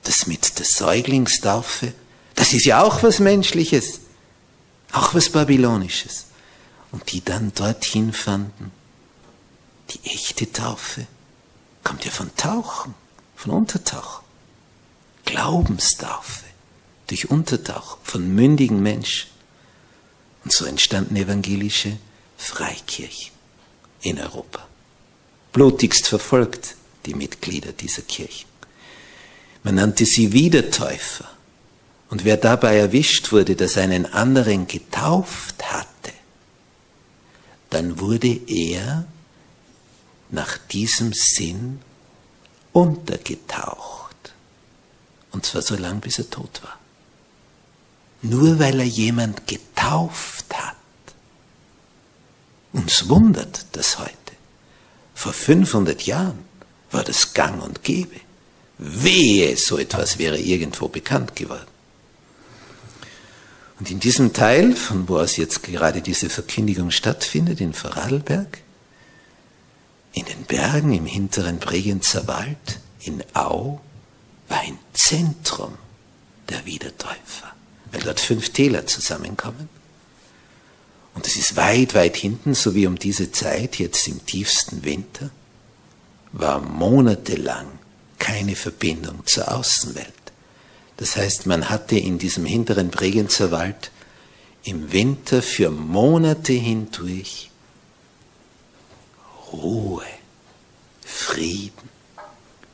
das 0.03 0.25
mit 0.25 0.57
der 0.57 0.65
Säuglingstaufe, 0.65 1.91
das 2.35 2.53
ist 2.53 2.65
ja 2.65 2.81
auch 2.81 3.03
was 3.03 3.19
Menschliches, 3.19 3.99
auch 4.93 5.13
was 5.13 5.29
Babylonisches. 5.29 6.27
Und 6.91 7.11
die 7.11 7.23
dann 7.23 7.51
dorthin 7.53 8.13
fanden, 8.13 8.71
die 9.89 9.99
echte 10.05 10.51
Taufe, 10.51 11.07
kommt 11.83 12.05
ja 12.05 12.11
von 12.11 12.33
Tauchen, 12.35 12.93
von 13.35 13.51
Untertauchen. 13.51 14.23
Glaubenstaufe 15.25 16.45
durch 17.07 17.29
Untertauchen 17.29 17.99
von 18.03 18.33
mündigen 18.33 18.81
Menschen. 18.81 19.29
Und 20.43 20.53
so 20.53 20.65
entstanden 20.65 21.15
evangelische 21.15 21.97
Freikirchen 22.37 23.31
in 24.01 24.19
Europa. 24.19 24.67
Blutigst 25.51 26.07
verfolgt 26.07 26.75
die 27.05 27.13
Mitglieder 27.13 27.71
dieser 27.71 28.01
Kirchen. 28.03 28.49
Man 29.63 29.75
nannte 29.75 30.05
sie 30.05 30.33
Wiedertäufer. 30.33 31.29
Und 32.13 32.25
wer 32.25 32.37
dabei 32.37 32.77
erwischt 32.77 33.31
wurde, 33.31 33.55
dass 33.55 33.75
einen 33.75 34.05
anderen 34.05 34.67
getauft 34.67 35.71
hatte, 35.71 36.13
dann 37.71 37.99
wurde 37.99 38.39
er 38.45 39.05
nach 40.29 40.59
diesem 40.59 41.11
Sinn 41.13 41.79
untergetaucht. 42.71 44.15
Und 45.31 45.43
zwar 45.43 45.63
so 45.63 45.75
lange, 45.75 46.01
bis 46.01 46.19
er 46.19 46.29
tot 46.29 46.61
war. 46.61 46.77
Nur 48.21 48.59
weil 48.59 48.79
er 48.79 48.85
jemand 48.85 49.47
getauft 49.47 50.55
hat. 50.55 50.75
Uns 52.73 53.09
wundert 53.09 53.65
das 53.71 53.97
heute. 53.97 54.13
Vor 55.15 55.33
500 55.33 56.03
Jahren 56.03 56.45
war 56.91 57.03
das 57.03 57.33
gang 57.33 57.59
und 57.63 57.83
gäbe. 57.83 58.19
Wehe, 58.77 59.57
so 59.57 59.79
etwas 59.79 60.19
wäre 60.19 60.37
irgendwo 60.37 60.89
bekannt 60.89 61.35
geworden. 61.35 61.72
Und 63.79 63.89
in 63.89 63.99
diesem 63.99 64.33
Teil, 64.33 64.75
von 64.75 65.09
wo 65.09 65.17
aus 65.17 65.37
jetzt 65.37 65.63
gerade 65.63 66.01
diese 66.01 66.29
Verkündigung 66.29 66.91
stattfindet, 66.91 67.59
in 67.59 67.73
Vorarlberg, 67.73 68.59
in 70.13 70.25
den 70.25 70.43
Bergen 70.43 70.93
im 70.93 71.05
hinteren 71.05 71.57
Bregenzer 71.57 72.27
Wald, 72.27 72.79
in 73.01 73.23
Au, 73.33 73.81
war 74.47 74.59
ein 74.59 74.77
Zentrum 74.93 75.73
der 76.49 76.65
Wiedertäufer, 76.65 77.53
weil 77.91 78.01
dort 78.01 78.19
fünf 78.19 78.49
Täler 78.49 78.85
zusammenkommen. 78.85 79.69
Und 81.15 81.27
es 81.27 81.35
ist 81.35 81.55
weit, 81.55 81.95
weit 81.95 82.15
hinten, 82.15 82.53
so 82.53 82.75
wie 82.75 82.87
um 82.87 82.97
diese 82.97 83.31
Zeit, 83.31 83.77
jetzt 83.77 84.07
im 84.07 84.25
tiefsten 84.25 84.83
Winter, 84.83 85.29
war 86.31 86.59
monatelang 86.59 87.67
keine 88.17 88.55
Verbindung 88.55 89.25
zur 89.25 89.51
Außenwelt. 89.51 90.22
Das 90.97 91.15
heißt, 91.15 91.45
man 91.47 91.69
hatte 91.69 91.97
in 91.97 92.17
diesem 92.19 92.45
hinteren 92.45 92.89
Bregenzer 92.89 93.51
Wald 93.51 93.91
im 94.63 94.91
Winter 94.91 95.41
für 95.41 95.69
Monate 95.69 96.53
hindurch 96.53 97.49
Ruhe, 99.51 100.03
Frieden. 101.05 101.89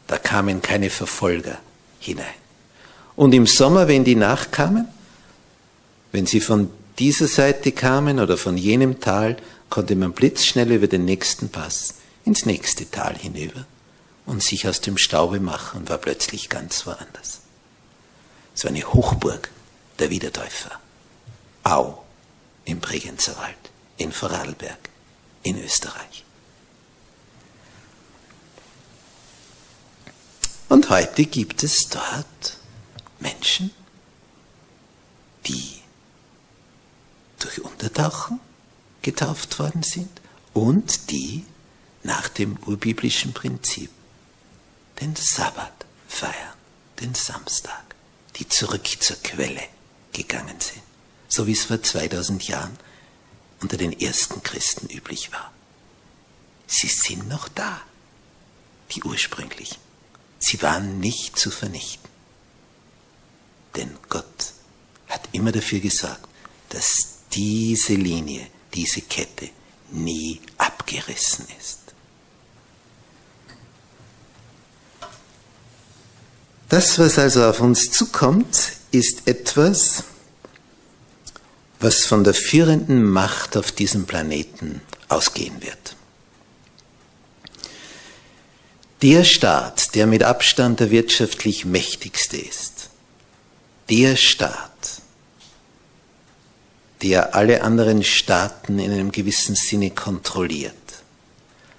Da 0.07 0.17
kamen 0.17 0.61
keine 0.61 0.89
Verfolger 0.89 1.59
hinein. 1.99 2.25
Und 3.15 3.33
im 3.33 3.47
Sommer, 3.47 3.87
wenn 3.87 4.03
die 4.03 4.15
nachkamen, 4.15 4.87
wenn 6.11 6.25
sie 6.25 6.39
von 6.39 6.69
dieser 6.97 7.27
Seite 7.27 7.71
kamen 7.71 8.19
oder 8.19 8.37
von 8.37 8.57
jenem 8.57 8.99
Tal, 8.99 9.37
konnte 9.69 9.95
man 9.95 10.13
blitzschnell 10.13 10.71
über 10.71 10.87
den 10.87 11.05
nächsten 11.05 11.49
Pass 11.49 11.95
ins 12.25 12.45
nächste 12.45 12.89
Tal 12.89 13.15
hinüber 13.17 13.65
und 14.25 14.43
sich 14.43 14.67
aus 14.67 14.81
dem 14.81 14.97
Staube 14.97 15.39
machen 15.39 15.81
und 15.81 15.89
war 15.89 15.97
plötzlich 15.97 16.49
ganz 16.49 16.85
woanders. 16.85 17.41
Es 18.59 18.65
war 18.65 18.71
eine 18.71 18.83
Hochburg 18.83 19.49
der 19.99 20.09
Wiedertäufer. 20.09 20.81
Au 21.63 22.03
im 22.65 22.81
Bregenzer 22.81 23.37
Wald, 23.37 23.55
in 23.95 24.11
Vorarlberg, 24.11 24.89
in 25.43 25.63
Österreich. 25.63 26.25
Und 30.67 30.89
heute 30.89 31.23
gibt 31.23 31.63
es 31.63 31.87
dort 31.87 32.57
Menschen, 33.21 33.71
die 35.47 35.79
durch 37.39 37.61
Untertauchen 37.61 38.41
getauft 39.01 39.57
worden 39.59 39.83
sind 39.83 40.19
und 40.53 41.11
die 41.11 41.45
nach 42.03 42.27
dem 42.27 42.57
urbiblischen 42.65 43.31
Prinzip 43.31 43.89
den 44.99 45.15
Sabbat 45.15 45.85
feiern, 46.09 46.57
den 46.99 47.15
Samstag, 47.15 47.88
die 48.39 48.47
zurück 48.47 48.87
zur 48.99 49.17
Quelle 49.17 49.63
gegangen 50.13 50.59
sind, 50.59 50.81
so 51.27 51.45
wie 51.45 51.51
es 51.51 51.65
vor 51.65 51.81
2000 51.81 52.47
Jahren 52.47 52.77
unter 53.61 53.77
den 53.77 53.99
ersten 53.99 54.41
Christen 54.41 54.87
üblich 54.87 55.31
war. 55.31 55.51
Sie 56.67 56.87
sind 56.87 57.27
noch 57.27 57.49
da, 57.49 57.81
die 58.91 59.03
ursprünglichen. 59.03 59.77
Sie 60.39 60.61
waren 60.61 60.99
nicht 60.99 61.37
zu 61.37 61.51
vernichten. 61.51 62.09
Denn 63.75 63.97
Gott 64.07 64.53
hat 65.07 65.27
immer 65.33 65.51
dafür 65.51 65.79
gesorgt, 65.79 66.27
dass 66.69 67.19
diese 67.33 67.93
Linie, 67.93 68.47
diese 68.73 69.01
Kette 69.01 69.49
nie 69.91 70.39
abgerissen 70.57 71.45
ist. 71.59 71.78
Das, 76.69 76.99
was 76.99 77.17
also 77.17 77.45
auf 77.45 77.61
uns 77.61 77.89
zukommt, 77.89 78.73
ist 78.91 79.27
etwas, 79.27 80.03
was 81.79 82.05
von 82.05 82.23
der 82.23 82.35
führenden 82.35 83.03
Macht 83.03 83.57
auf 83.57 83.71
diesem 83.71 84.05
Planeten 84.05 84.81
ausgehen 85.07 85.63
wird. 85.63 85.95
Der 89.01 89.23
Staat, 89.23 89.95
der 89.95 90.05
mit 90.05 90.23
Abstand 90.23 90.79
der 90.79 90.91
wirtschaftlich 90.91 91.65
mächtigste 91.65 92.37
ist, 92.37 92.89
der 93.89 94.15
Staat, 94.15 95.01
der 97.01 97.33
alle 97.33 97.63
anderen 97.63 98.03
Staaten 98.03 98.77
in 98.77 98.91
einem 98.91 99.11
gewissen 99.11 99.55
Sinne 99.55 99.89
kontrolliert, 99.89 100.75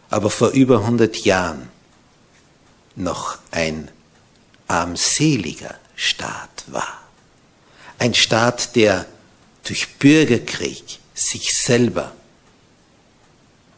aber 0.08 0.30
vor 0.30 0.48
über 0.50 0.80
100 0.80 1.16
Jahren 1.18 1.68
noch 2.96 3.38
ein 3.52 3.88
armseliger 4.70 5.74
Staat 5.96 6.64
war. 6.68 7.00
Ein 7.98 8.14
Staat, 8.14 8.76
der 8.76 9.04
durch 9.64 9.96
Bürgerkrieg 9.98 10.98
sich 11.12 11.52
selber 11.52 12.12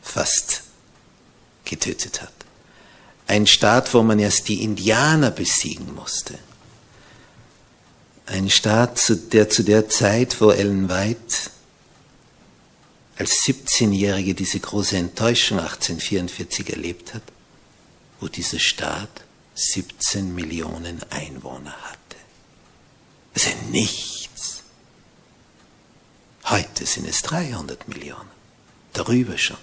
fast 0.02 0.62
getötet 1.64 2.22
hat. 2.22 2.32
Ein 3.26 3.46
Staat, 3.46 3.92
wo 3.94 4.02
man 4.02 4.18
erst 4.18 4.48
die 4.48 4.62
Indianer 4.62 5.30
besiegen 5.30 5.94
musste. 5.94 6.38
Ein 8.26 8.50
Staat, 8.50 9.00
der 9.32 9.48
zu 9.48 9.62
der 9.64 9.88
Zeit, 9.88 10.40
wo 10.40 10.50
Ellen 10.50 10.88
White 10.88 11.50
als 13.16 13.30
17-Jährige 13.42 14.34
diese 14.34 14.60
große 14.60 14.96
Enttäuschung 14.96 15.58
1844 15.58 16.70
erlebt 16.70 17.14
hat, 17.14 17.22
wo 18.20 18.28
dieser 18.28 18.58
Staat 18.58 19.24
17 19.54 20.34
Millionen 20.34 21.02
Einwohner 21.10 21.72
hatte. 21.72 22.16
Das 23.34 23.46
ist 23.46 23.62
nichts. 23.70 24.62
Heute 26.44 26.86
sind 26.86 27.06
es 27.06 27.22
300 27.22 27.88
Millionen, 27.88 28.30
darüber 28.92 29.38
schon 29.38 29.56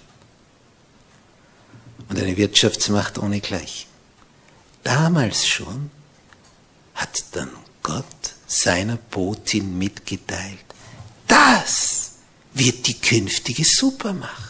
und 2.10 2.18
eine 2.18 2.36
Wirtschaftsmacht 2.36 3.18
ohne 3.18 3.40
Gleichen. 3.40 3.88
Damals 4.82 5.46
schon 5.46 5.90
hat 6.94 7.22
dann 7.32 7.50
Gott 7.82 8.04
seiner 8.46 8.96
Botin 8.96 9.78
mitgeteilt, 9.78 10.58
das 11.26 12.12
wird 12.52 12.86
die 12.88 12.98
künftige 13.00 13.64
Supermacht. 13.64 14.49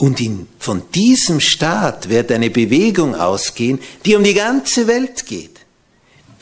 Und 0.00 0.18
in, 0.18 0.48
von 0.58 0.90
diesem 0.92 1.40
Staat 1.40 2.08
wird 2.08 2.32
eine 2.32 2.48
Bewegung 2.48 3.14
ausgehen, 3.14 3.78
die 4.06 4.16
um 4.16 4.24
die 4.24 4.32
ganze 4.32 4.86
Welt 4.86 5.26
geht. 5.26 5.60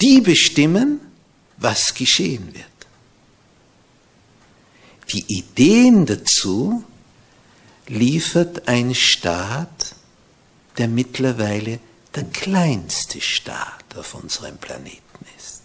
Die 0.00 0.20
bestimmen, 0.20 1.00
was 1.56 1.92
geschehen 1.92 2.54
wird. 2.54 2.64
Die 5.12 5.24
Ideen 5.26 6.06
dazu 6.06 6.84
liefert 7.88 8.68
ein 8.68 8.94
Staat, 8.94 9.96
der 10.76 10.86
mittlerweile 10.86 11.80
der 12.14 12.26
kleinste 12.26 13.20
Staat 13.20 13.96
auf 13.96 14.14
unserem 14.14 14.58
Planeten 14.58 15.26
ist. 15.36 15.62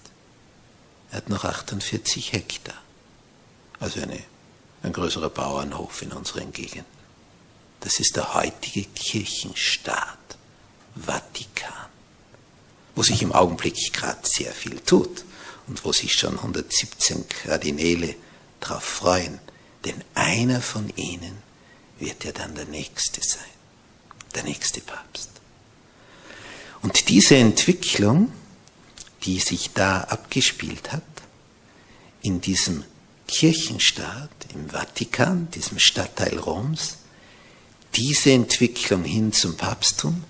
Er 1.11 1.17
hat 1.17 1.29
noch 1.29 1.45
48 1.45 2.33
Hektar, 2.33 2.81
also 3.79 4.01
eine, 4.01 4.17
ein 4.81 4.93
größerer 4.93 5.29
Bauernhof 5.29 6.01
in 6.01 6.11
unseren 6.11 6.51
Gegenden. 6.51 6.92
Das 7.83 7.99
ist 7.99 8.15
der 8.15 8.33
heutige 8.33 8.85
Kirchenstaat, 8.85 10.37
Vatikan, 10.95 11.89
wo 12.95 13.03
sich 13.03 13.21
im 13.21 13.33
Augenblick 13.33 13.91
gerade 13.91 14.21
sehr 14.23 14.53
viel 14.53 14.79
tut 14.79 15.25
und 15.67 15.83
wo 15.83 15.91
sich 15.91 16.13
schon 16.13 16.37
117 16.37 17.27
Kardinäle 17.27 18.15
darauf 18.61 18.83
freuen, 18.85 19.37
denn 19.83 20.01
einer 20.15 20.61
von 20.61 20.93
ihnen 20.95 21.37
wird 21.99 22.23
er 22.23 22.31
dann 22.31 22.55
der 22.55 22.67
Nächste 22.67 23.21
sein, 23.21 23.43
der 24.33 24.43
nächste 24.43 24.79
Papst. 24.79 25.29
Und 26.81 27.09
diese 27.09 27.35
Entwicklung, 27.35 28.31
die 29.23 29.39
sich 29.39 29.71
da 29.73 30.01
abgespielt 30.03 30.93
hat, 30.93 31.03
in 32.21 32.39
diesem 32.39 32.85
Kirchenstaat, 33.27 34.29
im 34.53 34.69
Vatikan, 34.69 35.51
diesem 35.51 35.79
Stadtteil 35.79 36.39
Roms, 36.39 36.99
diese 37.95 38.31
Entwicklung 38.31 39.03
hin 39.03 39.33
zum 39.33 39.55
Papsttum, 39.55 40.23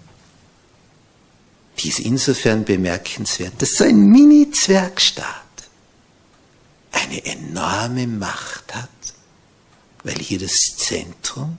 die 1.79 1.89
ist 1.89 1.99
insofern 1.99 2.65
bemerkenswert, 2.65 3.53
dass 3.61 3.75
so 3.75 3.83
ein 3.83 4.09
Mini-Zwergstaat 4.09 5.41
eine 6.91 7.25
enorme 7.25 8.07
Macht 8.07 8.75
hat 8.75 8.89
weil 10.03 10.15
hier 10.15 10.39
das 10.39 10.53
Zentrum 10.77 11.57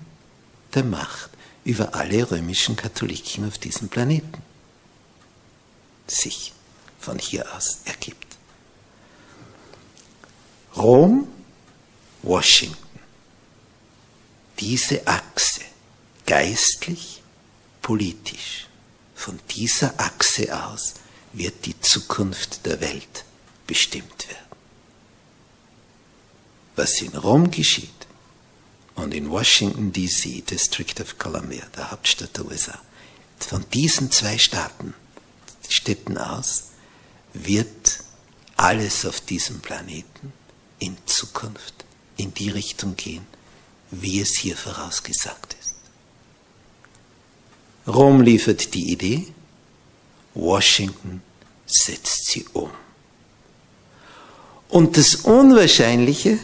der 0.75 0.85
Macht 0.85 1.31
über 1.65 1.95
alle 1.95 2.31
römischen 2.31 2.77
Katholiken 2.77 3.49
auf 3.49 3.59
diesem 3.59 3.89
Planeten 3.89 4.43
sich 6.07 6.53
von 7.01 7.19
hier 7.19 7.55
aus 7.55 7.81
ergibt. 7.87 8.37
Rom, 10.77 11.29
Washington. 12.23 12.77
Diese 14.59 15.07
Achse, 15.07 15.63
geistlich, 16.27 17.23
politisch, 17.83 18.69
von 19.15 19.39
dieser 19.51 19.99
Achse 19.99 20.65
aus 20.65 20.95
wird 21.33 21.67
die 21.67 21.79
Zukunft 21.81 22.67
der 22.67 22.81
Welt 22.81 23.25
bestimmt 23.67 24.29
werden. 24.29 24.41
Was 26.77 27.01
in 27.01 27.17
Rom 27.17 27.51
geschieht, 27.51 27.91
und 28.95 29.13
in 29.13 29.31
Washington, 29.31 29.93
D.C., 29.93 30.43
District 30.43 31.01
of 31.01 31.19
Columbia, 31.19 31.65
der 31.77 31.91
Hauptstadt 31.91 32.37
der 32.37 32.47
USA, 32.47 32.79
von 33.39 33.65
diesen 33.71 34.11
zwei 34.11 34.39
Staaten, 34.39 34.95
Städten 35.69 36.17
aus, 36.17 36.71
wird 37.33 38.01
alles 38.57 39.05
auf 39.05 39.21
diesem 39.21 39.61
Planeten 39.61 40.33
in 40.79 40.97
Zukunft 41.07 41.85
in 42.17 42.33
die 42.35 42.51
Richtung 42.51 42.95
gehen, 42.95 43.27
wie 43.91 44.21
es 44.21 44.39
hier 44.39 44.57
vorausgesagt 44.57 45.57
ist. 45.61 45.64
Rom 47.87 48.23
liefert 48.23 48.75
die 48.75 48.93
Idee, 48.93 49.27
Washington 50.35 51.23
setzt 51.67 52.27
sie 52.27 52.45
um. 52.53 52.71
Und 54.69 54.97
das 54.97 55.17
Unwahrscheinliche, 55.17 56.39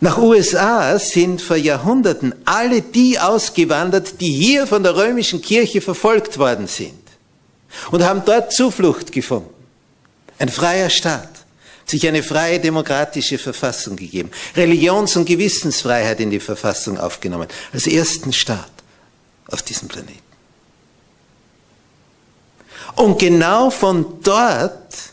nach 0.00 0.18
USA 0.18 0.98
sind 0.98 1.42
vor 1.42 1.56
Jahrhunderten 1.56 2.34
alle 2.44 2.82
die 2.82 3.18
ausgewandert, 3.18 4.20
die 4.20 4.32
hier 4.32 4.66
von 4.66 4.82
der 4.82 4.94
römischen 4.96 5.42
Kirche 5.42 5.80
verfolgt 5.80 6.38
worden 6.38 6.66
sind 6.66 6.92
und 7.90 8.02
haben 8.02 8.22
dort 8.24 8.52
Zuflucht 8.52 9.10
gefunden. 9.10 9.50
Ein 10.38 10.48
freier 10.50 10.90
Staat, 10.90 11.30
sich 11.86 12.06
eine 12.06 12.22
freie 12.22 12.60
demokratische 12.60 13.38
Verfassung 13.38 13.96
gegeben, 13.96 14.30
Religions- 14.54 15.16
und 15.16 15.24
Gewissensfreiheit 15.24 16.20
in 16.20 16.30
die 16.30 16.40
Verfassung 16.40 16.98
aufgenommen, 16.98 17.48
als 17.72 17.86
ersten 17.86 18.32
Staat 18.32 18.75
auf 19.50 19.62
diesem 19.62 19.88
Planeten. 19.88 20.20
Und 22.94 23.18
genau 23.18 23.70
von 23.70 24.20
dort 24.22 25.12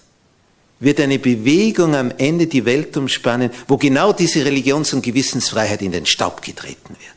wird 0.80 1.00
eine 1.00 1.20
Bewegung 1.20 1.96
am 1.96 2.12
Ende 2.18 2.48
die 2.48 2.66
Welt 2.66 2.96
umspannen, 2.98 3.52
wo 3.68 3.78
genau 3.78 4.14
diese 4.14 4.44
Religions- 4.46 4.94
und 4.94 5.02
Gewissensfreiheit 5.02 5.82
in 5.82 5.92
den 5.92 6.06
Staub 6.06 6.42
getreten 6.42 6.90
wird. 6.90 7.14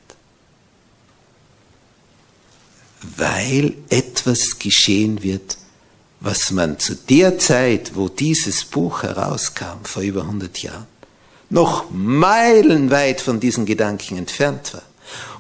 Weil 3.17 3.75
etwas 3.89 4.59
geschehen 4.59 5.23
wird, 5.23 5.57
was 6.21 6.51
man 6.51 6.79
zu 6.79 6.95
der 6.95 7.39
Zeit, 7.39 7.95
wo 7.95 8.09
dieses 8.09 8.65
Buch 8.65 9.03
herauskam, 9.03 9.85
vor 9.85 10.03
über 10.03 10.23
100 10.23 10.63
Jahren, 10.63 10.87
noch 11.51 11.91
meilenweit 11.91 13.21
von 13.21 13.39
diesen 13.39 13.67
Gedanken 13.67 14.17
entfernt 14.17 14.75
war. 14.75 14.83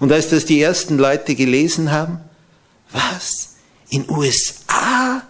Und 0.00 0.12
als 0.12 0.28
das 0.28 0.44
die 0.44 0.60
ersten 0.60 0.98
Leute 0.98 1.34
gelesen 1.34 1.90
haben, 1.90 2.20
was? 2.92 3.56
In 3.88 4.08
USA 4.10 5.22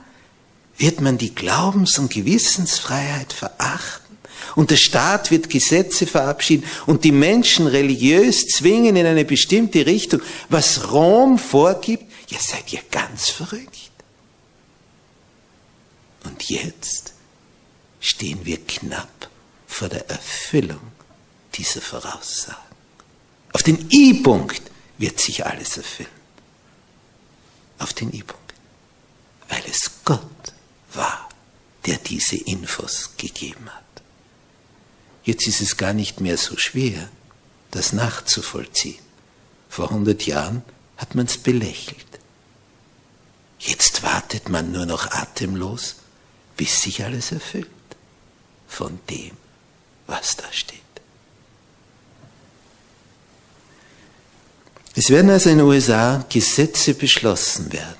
wird 0.76 1.00
man 1.00 1.18
die 1.18 1.34
Glaubens- 1.34 1.98
und 1.98 2.12
Gewissensfreiheit 2.12 3.32
verachten? 3.32 4.06
Und 4.54 4.70
der 4.70 4.76
Staat 4.76 5.30
wird 5.30 5.50
Gesetze 5.50 6.06
verabschieden 6.06 6.64
und 6.86 7.04
die 7.04 7.12
Menschen 7.12 7.66
religiös 7.66 8.46
zwingen 8.46 8.96
in 8.96 9.06
eine 9.06 9.24
bestimmte 9.24 9.84
Richtung, 9.84 10.22
was 10.48 10.90
Rom 10.92 11.38
vorgibt, 11.38 12.10
ja 12.28 12.38
seid 12.40 12.72
ihr 12.72 12.80
ganz 12.90 13.28
verrückt. 13.28 13.90
Und 16.24 16.42
jetzt 16.48 17.12
stehen 18.00 18.40
wir 18.44 18.58
knapp 18.66 19.28
vor 19.66 19.88
der 19.88 20.08
Erfüllung 20.08 20.80
dieser 21.54 21.80
Voraussagen. 21.80 22.65
Auf 23.56 23.62
den 23.62 23.90
I-Punkt 23.90 24.60
wird 24.98 25.18
sich 25.18 25.46
alles 25.46 25.78
erfüllen. 25.78 26.10
Auf 27.78 27.94
den 27.94 28.12
I-Punkt. 28.12 28.52
Weil 29.48 29.62
es 29.66 29.92
Gott 30.04 30.20
war, 30.92 31.30
der 31.86 31.96
diese 31.96 32.36
Infos 32.36 33.16
gegeben 33.16 33.70
hat. 33.70 34.02
Jetzt 35.24 35.46
ist 35.46 35.62
es 35.62 35.78
gar 35.78 35.94
nicht 35.94 36.20
mehr 36.20 36.36
so 36.36 36.58
schwer, 36.58 37.08
das 37.70 37.94
nachzuvollziehen. 37.94 39.02
Vor 39.70 39.88
100 39.88 40.26
Jahren 40.26 40.62
hat 40.98 41.14
man 41.14 41.24
es 41.24 41.38
belächelt. 41.38 42.04
Jetzt 43.58 44.02
wartet 44.02 44.50
man 44.50 44.70
nur 44.70 44.84
noch 44.84 45.12
atemlos, 45.12 45.96
bis 46.58 46.82
sich 46.82 47.02
alles 47.02 47.32
erfüllt 47.32 47.70
von 48.68 49.00
dem, 49.08 49.34
was 50.06 50.36
da 50.36 50.52
steht. 50.52 50.85
Es 54.98 55.10
werden 55.10 55.30
also 55.30 55.50
in 55.50 55.58
den 55.58 55.66
USA 55.66 56.24
Gesetze 56.30 56.94
beschlossen 56.94 57.70
werden, 57.70 57.96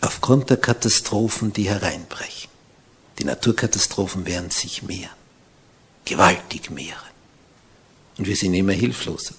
aufgrund 0.00 0.50
der 0.50 0.56
Katastrophen, 0.56 1.52
die 1.52 1.68
hereinbrechen. 1.68 2.50
Die 3.20 3.24
Naturkatastrophen 3.24 4.26
werden 4.26 4.50
sich 4.50 4.82
mehren, 4.82 5.14
gewaltig 6.04 6.72
mehren. 6.72 6.98
Und 8.18 8.26
wir 8.26 8.34
sind 8.34 8.52
immer 8.54 8.72
hilfloser. 8.72 9.36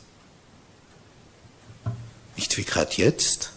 Nicht 2.38 2.56
wie 2.58 2.64
gerade 2.64 2.94
jetzt. 2.94 3.52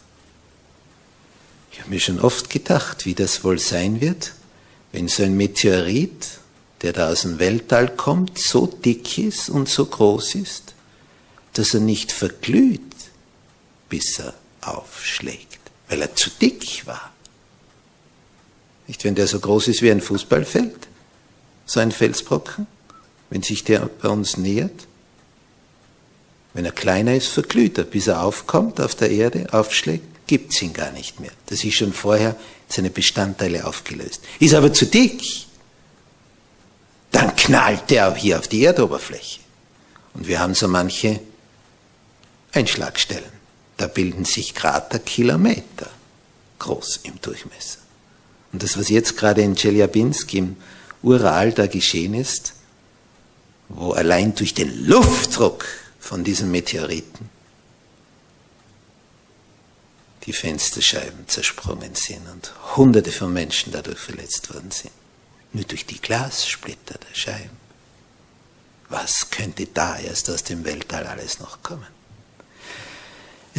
Ich 1.71 1.79
habe 1.79 1.91
mir 1.91 2.01
schon 2.01 2.19
oft 2.19 2.51
gedacht, 2.51 3.07
wie 3.07 3.15
das 3.15 3.45
wohl 3.45 3.61
sein 3.61 4.01
wird, 4.01 4.33
wenn 4.91 5.07
so 5.07 5.23
ein 5.23 5.37
Meteorit, 5.37 6.27
der 6.83 6.93
da 6.93 7.09
aus 7.11 7.23
dem 7.23 7.39
Weltall 7.39 7.95
kommt, 7.95 8.37
so 8.37 8.67
dick 8.67 9.17
ist 9.17 9.49
und 9.49 9.69
so 9.69 9.87
groß 9.87 10.35
ist, 10.35 10.75
dass 11.55 11.75
er 11.75 11.81
nicht 11.81 12.13
verglüht, 12.13 12.81
bis 13.89 14.19
er 14.19 14.35
aufschlägt, 14.61 15.59
weil 15.89 16.03
er 16.03 16.15
zu 16.15 16.31
dick 16.31 16.87
war. 16.87 17.13
Nicht, 18.87 19.05
wenn 19.05 19.15
der 19.15 19.27
so 19.27 19.39
groß 19.39 19.69
ist 19.69 19.83
wie 19.83 19.91
ein 19.91 20.01
Fußballfeld, 20.01 20.89
so 21.67 21.81
ein 21.81 21.93
Felsbrocken, 21.93 22.67
wenn 23.31 23.43
sich 23.43 23.65
der 23.65 23.89
bei 24.01 24.09
uns 24.09 24.37
nähert. 24.37 24.87
Wenn 26.53 26.65
er 26.65 26.73
kleiner 26.73 27.15
ist, 27.15 27.29
verglüht 27.29 27.79
er, 27.79 27.85
bis 27.85 28.09
er 28.09 28.23
aufkommt 28.23 28.81
auf 28.81 28.97
der 28.97 29.11
Erde, 29.11 29.47
aufschlägt, 29.53 30.27
gibt's 30.27 30.61
ihn 30.63 30.73
gar 30.73 30.91
nicht 30.91 31.21
mehr. 31.21 31.31
Das 31.47 31.63
ist 31.63 31.75
schon 31.75 31.93
vorher 31.93 32.37
seine 32.69 32.91
Bestandteile 32.91 33.67
aufgelöst. 33.67 34.23
Ist 34.41 34.55
aber 34.55 34.73
zu 34.73 34.87
dick, 34.87 35.23
dann 37.13 37.35
knallt 37.37 37.91
er 37.93 38.11
auch 38.11 38.17
hier 38.17 38.39
auf 38.39 38.49
die 38.49 38.65
Erdoberfläche. 38.65 39.41
Und 40.15 40.27
wir 40.27 40.41
haben 40.41 40.55
so 40.55 40.67
manche 40.67 41.21
Einschlagstellen. 42.53 43.33
Da 43.77 43.87
bilden 43.87 44.25
sich 44.25 44.55
Krater 44.55 44.99
Kilometer 44.99 45.89
groß 46.59 47.01
im 47.05 47.21
Durchmesser. 47.21 47.79
Und 48.53 48.63
das, 48.63 48.77
was 48.79 48.89
jetzt 48.89 49.17
gerade 49.17 49.43
in 49.43 49.57
Chelyabinsk 49.57 50.35
im 50.35 50.57
Ural 51.03 51.53
da 51.53 51.67
geschehen 51.67 52.15
ist, 52.15 52.55
wo 53.69 53.93
allein 53.93 54.35
durch 54.35 54.55
den 54.55 54.87
Luftdruck 54.87 55.65
von 55.99 56.25
diesen 56.25 56.51
Meteoriten 56.51 57.31
die 60.25 60.33
Fensterscheiben 60.33 61.29
zersprungen 61.29 61.95
sind 61.95 62.29
und 62.29 62.53
hunderte 62.77 63.13
von 63.13 63.33
Menschen 63.33 63.73
dadurch 63.73 63.99
verletzt 63.99 64.53
worden 64.53 64.71
sind. 64.71 64.93
Nur 65.53 65.65
durch 65.65 65.87
die 65.87 66.01
Glassplitter 66.01 66.99
der 66.99 67.15
Scheiben. 67.15 67.57
Was 68.89 69.31
könnte 69.31 69.67
da 69.67 69.99
erst 69.99 70.29
aus 70.31 70.45
dem 70.45 70.65
Weltall 70.65 71.07
alles 71.07 71.39
noch 71.39 71.63
kommen? 71.63 72.00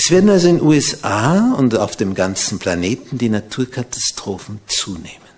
Es 0.04 0.10
werden 0.10 0.32
also 0.32 0.48
in 0.48 0.58
den 0.58 0.66
USA 0.66 1.54
und 1.54 1.78
auf 1.78 1.96
dem 1.96 2.16
ganzen 2.16 2.58
Planeten 2.58 3.20
die 3.20 3.30
Naturkatastrophen 3.30 4.60
zunehmen. 4.66 5.30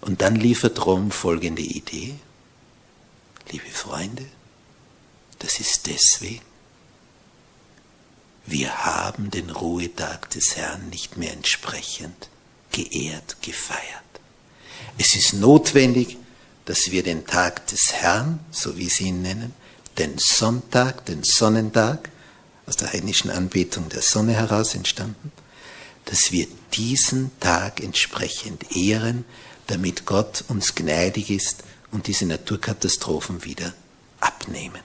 Und 0.00 0.22
dann 0.22 0.36
liefert 0.36 0.86
Rom 0.86 1.10
folgende 1.10 1.62
Idee. 1.62 2.14
Liebe 3.50 3.68
Freunde, 3.68 4.24
das 5.40 5.58
ist 5.58 5.88
deswegen, 5.88 6.44
wir 8.46 8.84
haben 8.84 9.32
den 9.32 9.50
Ruhetag 9.50 10.30
des 10.30 10.56
Herrn 10.56 10.90
nicht 10.90 11.16
mehr 11.16 11.32
entsprechend 11.32 12.28
geehrt, 12.70 13.38
gefeiert. 13.42 13.82
Es 14.98 15.16
ist 15.16 15.32
notwendig, 15.32 16.16
dass 16.64 16.92
wir 16.92 17.02
den 17.02 17.26
Tag 17.26 17.66
des 17.66 17.92
Herrn, 17.92 18.38
so 18.52 18.76
wie 18.76 18.88
sie 18.88 19.08
ihn 19.08 19.22
nennen, 19.22 19.52
den 19.98 20.16
Sonntag, 20.16 21.06
den 21.06 21.24
Sonnentag, 21.24 22.08
aus 22.68 22.76
der 22.76 22.92
heidnischen 22.92 23.30
Anbetung 23.30 23.88
der 23.88 24.02
Sonne 24.02 24.34
heraus 24.34 24.74
entstanden, 24.74 25.32
dass 26.04 26.32
wir 26.32 26.46
diesen 26.74 27.30
Tag 27.40 27.82
entsprechend 27.82 28.76
ehren, 28.76 29.24
damit 29.66 30.04
Gott 30.04 30.44
uns 30.48 30.74
gnädig 30.74 31.30
ist 31.30 31.64
und 31.90 32.06
diese 32.06 32.26
Naturkatastrophen 32.26 33.44
wieder 33.44 33.72
abnehmen. 34.20 34.82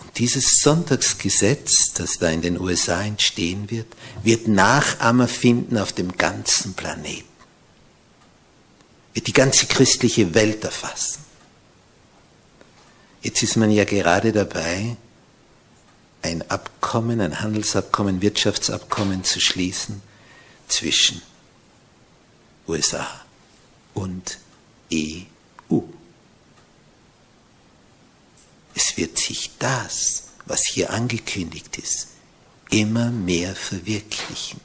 Und 0.00 0.18
dieses 0.18 0.60
Sonntagsgesetz, 0.60 1.92
das 1.94 2.18
da 2.18 2.30
in 2.30 2.42
den 2.42 2.60
USA 2.60 3.02
entstehen 3.02 3.70
wird, 3.70 3.86
wird 4.22 4.48
Nachahmer 4.48 5.28
finden 5.28 5.78
auf 5.78 5.92
dem 5.92 6.16
ganzen 6.16 6.74
Planeten. 6.74 7.28
Wird 9.12 9.28
die 9.28 9.32
ganze 9.32 9.66
christliche 9.66 10.34
Welt 10.34 10.64
erfassen. 10.64 11.24
Jetzt 13.24 13.42
ist 13.42 13.56
man 13.56 13.70
ja 13.70 13.84
gerade 13.84 14.32
dabei, 14.32 14.98
ein 16.20 16.48
Abkommen, 16.50 17.22
ein 17.22 17.40
Handelsabkommen, 17.40 18.20
Wirtschaftsabkommen 18.20 19.24
zu 19.24 19.40
schließen 19.40 20.02
zwischen 20.68 21.22
USA 22.68 23.08
und 23.94 24.38
EU. 24.92 25.80
Es 28.74 28.98
wird 28.98 29.16
sich 29.16 29.52
das, 29.58 30.24
was 30.44 30.66
hier 30.66 30.90
angekündigt 30.90 31.78
ist, 31.78 32.08
immer 32.68 33.10
mehr 33.10 33.56
verwirklichen. 33.56 34.60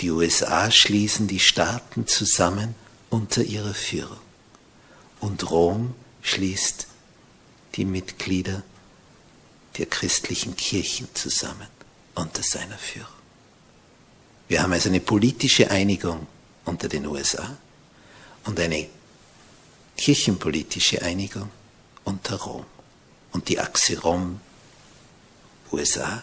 Die 0.00 0.12
USA 0.12 0.70
schließen 0.70 1.26
die 1.26 1.40
Staaten 1.40 2.06
zusammen 2.06 2.76
unter 3.08 3.42
ihrer 3.42 3.74
Führung 3.74 4.20
und 5.18 5.50
Rom 5.50 5.94
schließt 6.22 6.86
die 7.80 7.86
Mitglieder 7.86 8.62
der 9.78 9.86
christlichen 9.86 10.54
Kirchen 10.54 11.08
zusammen 11.14 11.66
unter 12.14 12.42
seiner 12.42 12.76
Führung. 12.76 13.08
Wir 14.48 14.62
haben 14.62 14.74
also 14.74 14.90
eine 14.90 15.00
politische 15.00 15.70
Einigung 15.70 16.26
unter 16.66 16.90
den 16.90 17.06
USA 17.06 17.56
und 18.44 18.60
eine 18.60 18.86
kirchenpolitische 19.96 21.00
Einigung 21.00 21.48
unter 22.04 22.36
Rom. 22.36 22.66
Und 23.32 23.48
die 23.48 23.58
Achse 23.58 23.98
Rom, 23.98 24.42
USA, 25.72 26.22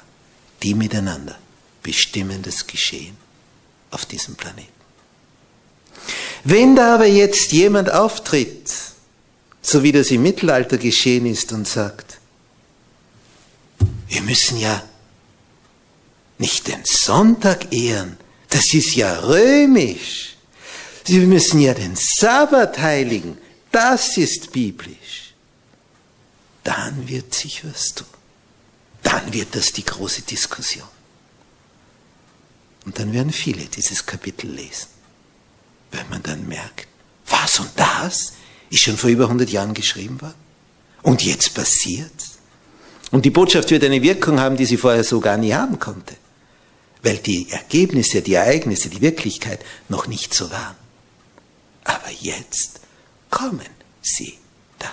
die 0.62 0.76
miteinander 0.76 1.40
bestimmen 1.82 2.44
das 2.44 2.68
Geschehen 2.68 3.18
auf 3.90 4.06
diesem 4.06 4.36
Planeten. 4.36 4.70
Wenn 6.44 6.76
da 6.76 6.94
aber 6.94 7.08
jetzt 7.08 7.52
jemand 7.52 7.92
auftritt, 7.92 8.72
so 9.68 9.84
wie 9.84 9.92
das 9.92 10.12
im 10.12 10.24
Mittelalter 10.24 10.78
geschehen 10.78 11.26
ist 11.26 11.52
und 11.52 11.68
sagt, 11.68 12.20
wir 14.08 14.22
müssen 14.22 14.58
ja 14.60 14.82
nicht 16.38 16.68
den 16.70 16.86
Sonntag 16.86 17.74
ehren, 17.74 18.16
das 18.48 18.74
ist 18.74 18.96
ja 18.96 19.20
römisch. 19.20 20.38
Sie 21.04 21.20
müssen 21.20 21.60
ja 21.60 21.74
den 21.74 21.98
Sabbat 21.98 22.80
heiligen, 22.80 23.38
das 23.70 24.16
ist 24.16 24.54
biblisch. 24.54 25.34
Dann 26.64 27.10
wird 27.10 27.34
sich 27.34 27.66
was 27.66 27.94
tun. 27.94 28.08
Dann 29.04 29.34
wird 29.34 29.54
das 29.54 29.74
die 29.74 29.84
große 29.84 30.22
Diskussion. 30.22 30.88
Und 32.86 32.98
dann 33.00 33.12
werden 33.12 33.34
viele 33.34 33.66
dieses 33.66 34.06
Kapitel 34.06 34.50
lesen, 34.50 34.88
wenn 35.92 36.08
man 36.10 36.24
dann 36.24 36.48
merkt, 36.48 36.88
was 37.26 37.60
und 37.60 37.72
das 37.76 38.32
ist 38.70 38.82
schon 38.82 38.98
vor 38.98 39.10
über 39.10 39.26
100 39.26 39.50
Jahren 39.50 39.74
geschrieben 39.74 40.22
worden. 40.22 40.36
Und 41.04 41.24
jetzt 41.24 41.54
passiert's. 41.54 42.38
Und 43.12 43.26
die 43.26 43.30
Botschaft 43.30 43.72
wird 43.72 43.84
eine 43.84 44.02
Wirkung 44.02 44.40
haben, 44.40 44.58
die 44.58 44.66
sie 44.66 44.78
vorher 44.78 45.04
so 45.04 45.20
gar 45.20 45.38
nie 45.38 45.54
haben 45.54 45.80
konnte. 45.80 46.16
Weil 47.04 47.18
die 47.18 47.50
Ergebnisse, 47.50 48.22
die 48.22 48.34
Ereignisse, 48.34 48.90
die 48.90 49.02
Wirklichkeit 49.02 49.64
noch 49.88 50.08
nicht 50.08 50.34
so 50.34 50.52
waren. 50.52 50.76
Aber 51.84 52.12
jetzt 52.20 52.82
kommen 53.30 53.62
sie 54.02 54.34
da. 54.80 54.92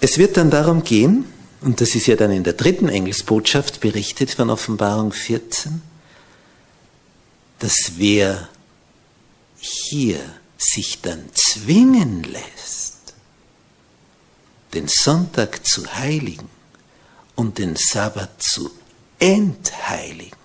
Es 0.00 0.18
wird 0.18 0.36
dann 0.36 0.50
darum 0.50 0.84
gehen, 0.84 1.24
und 1.60 1.80
das 1.80 1.96
ist 1.96 2.06
ja 2.06 2.14
dann 2.14 2.30
in 2.30 2.44
der 2.44 2.52
dritten 2.52 2.88
Engelsbotschaft 2.88 3.80
berichtet 3.80 4.30
von 4.30 4.50
Offenbarung 4.50 5.12
14, 5.12 5.82
dass 7.58 7.92
wer 7.96 8.48
hier 9.58 10.40
sich 10.56 11.00
dann 11.00 11.30
zwingen 11.34 12.22
lässt, 12.24 13.14
den 14.74 14.88
Sonntag 14.88 15.66
zu 15.66 15.86
heiligen 15.94 16.48
und 17.34 17.58
den 17.58 17.76
Sabbat 17.76 18.42
zu 18.42 18.70
entheiligen, 19.18 20.36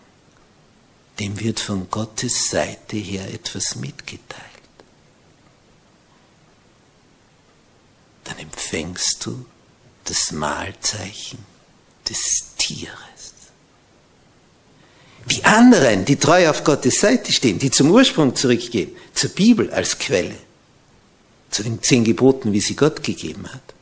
dem 1.19 1.39
wird 1.39 1.59
von 1.59 1.89
Gottes 1.89 2.49
Seite 2.49 2.97
her 2.97 3.31
etwas 3.33 3.75
mitgeteilt. 3.75 4.43
Dann 8.23 8.39
empfängst 8.39 9.25
du 9.25 9.45
das 10.05 10.31
Mahlzeichen 10.31 11.45
des 12.07 12.55
Tieres. 12.57 13.33
Die 15.25 15.43
anderen, 15.45 16.05
die 16.05 16.17
treu 16.17 16.49
auf 16.49 16.63
Gottes 16.63 16.99
Seite 16.99 17.31
stehen, 17.31 17.59
die 17.59 17.71
zum 17.71 17.91
Ursprung 17.91 18.35
zurückgehen, 18.35 18.91
zur 19.13 19.29
Bibel 19.29 19.71
als 19.71 19.97
Quelle, 19.97 20.35
zu 21.49 21.63
den 21.63 21.81
zehn 21.81 22.03
Geboten, 22.03 22.51
wie 22.51 22.59
sie 22.59 22.75
Gott 22.75 23.03
gegeben 23.03 23.47
hat, 23.53 23.73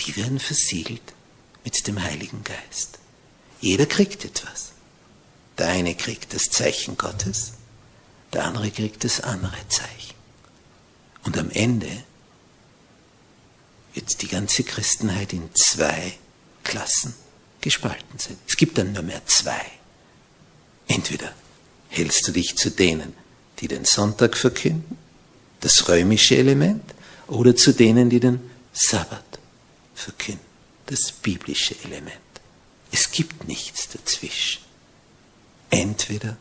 die 0.00 0.16
werden 0.16 0.40
versiegelt 0.40 1.02
mit 1.64 1.86
dem 1.86 2.02
Heiligen 2.02 2.42
Geist. 2.42 2.98
Jeder 3.60 3.86
kriegt 3.86 4.24
etwas. 4.24 4.72
Der 5.58 5.68
eine 5.68 5.94
kriegt 5.94 6.34
das 6.34 6.44
Zeichen 6.44 6.96
Gottes, 6.96 7.52
der 8.32 8.44
andere 8.44 8.70
kriegt 8.70 9.04
das 9.04 9.20
andere 9.20 9.56
Zeichen. 9.68 10.14
Und 11.24 11.38
am 11.38 11.50
Ende 11.50 11.88
wird 13.94 14.22
die 14.22 14.28
ganze 14.28 14.64
Christenheit 14.64 15.32
in 15.32 15.50
zwei 15.54 16.14
Klassen 16.64 17.14
gespalten 17.60 18.18
sein. 18.18 18.38
Es 18.48 18.56
gibt 18.56 18.78
dann 18.78 18.92
nur 18.92 19.02
mehr 19.02 19.24
zwei. 19.26 19.62
Entweder 20.86 21.32
hältst 21.88 22.26
du 22.26 22.32
dich 22.32 22.56
zu 22.56 22.70
denen, 22.70 23.14
die 23.60 23.68
den 23.68 23.84
Sonntag 23.84 24.36
verkünden, 24.36 24.98
das 25.60 25.88
römische 25.88 26.36
Element, 26.36 26.82
oder 27.28 27.54
zu 27.56 27.72
denen, 27.72 28.10
die 28.10 28.20
den 28.20 28.50
Sabbat 28.72 29.24
verkünden, 29.94 30.44
das 30.86 31.12
biblische 31.12 31.76
Element. 31.84 32.16
Es 32.90 33.10
gibt 33.10 33.48
nichts 33.48 33.88
dazwischen. 33.88 34.62
Entweder 35.70 36.36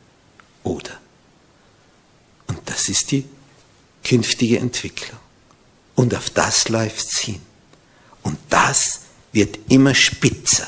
oder. 0.64 1.00
Und 2.48 2.60
das 2.66 2.90
ist 2.90 3.12
die 3.12 3.26
künftige 4.04 4.60
Entwicklung. 4.60 5.20
Und 5.96 6.14
auf 6.16 6.30
das 6.30 6.68
läuft's 6.68 7.20
hin. 7.20 7.42
Und 8.24 8.38
das 8.50 9.02
wird 9.32 9.60
immer 9.70 9.96
spitzer, 9.96 10.68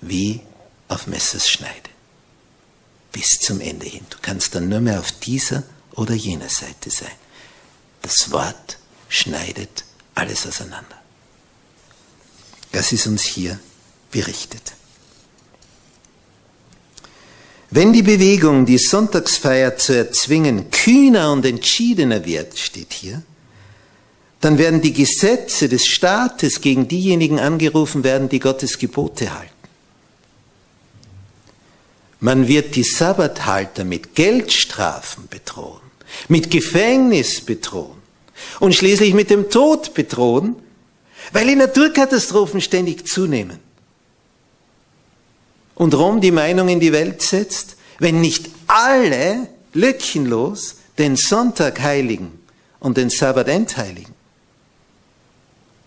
wie 0.00 0.40
auf 0.88 1.06
Messers 1.06 1.48
Schneide 1.48 1.81
bis 3.12 3.38
zum 3.40 3.60
Ende 3.60 3.86
hin. 3.86 4.04
Du 4.10 4.16
kannst 4.20 4.54
dann 4.54 4.68
nur 4.68 4.80
mehr 4.80 4.98
auf 4.98 5.12
dieser 5.12 5.62
oder 5.94 6.14
jener 6.14 6.48
Seite 6.48 6.90
sein. 6.90 7.12
Das 8.00 8.30
Wort 8.32 8.78
schneidet 9.08 9.84
alles 10.14 10.46
auseinander. 10.46 11.00
Das 12.72 12.92
ist 12.92 13.06
uns 13.06 13.22
hier 13.22 13.60
berichtet. 14.10 14.72
Wenn 17.70 17.92
die 17.92 18.02
Bewegung, 18.02 18.66
die 18.66 18.78
Sonntagsfeier 18.78 19.76
zu 19.76 19.96
erzwingen, 19.96 20.70
kühner 20.70 21.32
und 21.32 21.46
entschiedener 21.46 22.24
wird, 22.24 22.58
steht 22.58 22.92
hier, 22.92 23.22
dann 24.42 24.58
werden 24.58 24.82
die 24.82 24.92
Gesetze 24.92 25.68
des 25.68 25.86
Staates 25.86 26.60
gegen 26.60 26.88
diejenigen 26.88 27.38
angerufen 27.38 28.04
werden, 28.04 28.28
die 28.28 28.40
Gottes 28.40 28.78
Gebote 28.78 29.32
halten. 29.32 29.51
Man 32.22 32.46
wird 32.46 32.76
die 32.76 32.84
Sabbathalter 32.84 33.82
mit 33.82 34.14
Geldstrafen 34.14 35.26
bedrohen, 35.28 35.80
mit 36.28 36.52
Gefängnis 36.52 37.40
bedrohen 37.40 38.00
und 38.60 38.76
schließlich 38.76 39.12
mit 39.12 39.28
dem 39.28 39.50
Tod 39.50 39.92
bedrohen, 39.92 40.54
weil 41.32 41.48
die 41.48 41.56
Naturkatastrophen 41.56 42.60
ständig 42.60 43.08
zunehmen. 43.08 43.58
Und 45.74 45.94
Rom 45.94 46.20
die 46.20 46.30
Meinung 46.30 46.68
in 46.68 46.78
die 46.78 46.92
Welt 46.92 47.22
setzt, 47.22 47.74
wenn 47.98 48.20
nicht 48.20 48.50
alle 48.68 49.48
lückenlos 49.72 50.76
den 50.98 51.16
Sonntag 51.16 51.80
heiligen 51.80 52.38
und 52.78 52.98
den 52.98 53.10
Sabbat 53.10 53.48
entheiligen, 53.48 54.14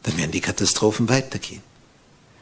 dann 0.04 0.18
werden 0.18 0.32
die 0.32 0.42
Katastrophen 0.42 1.08
weitergehen. 1.08 1.64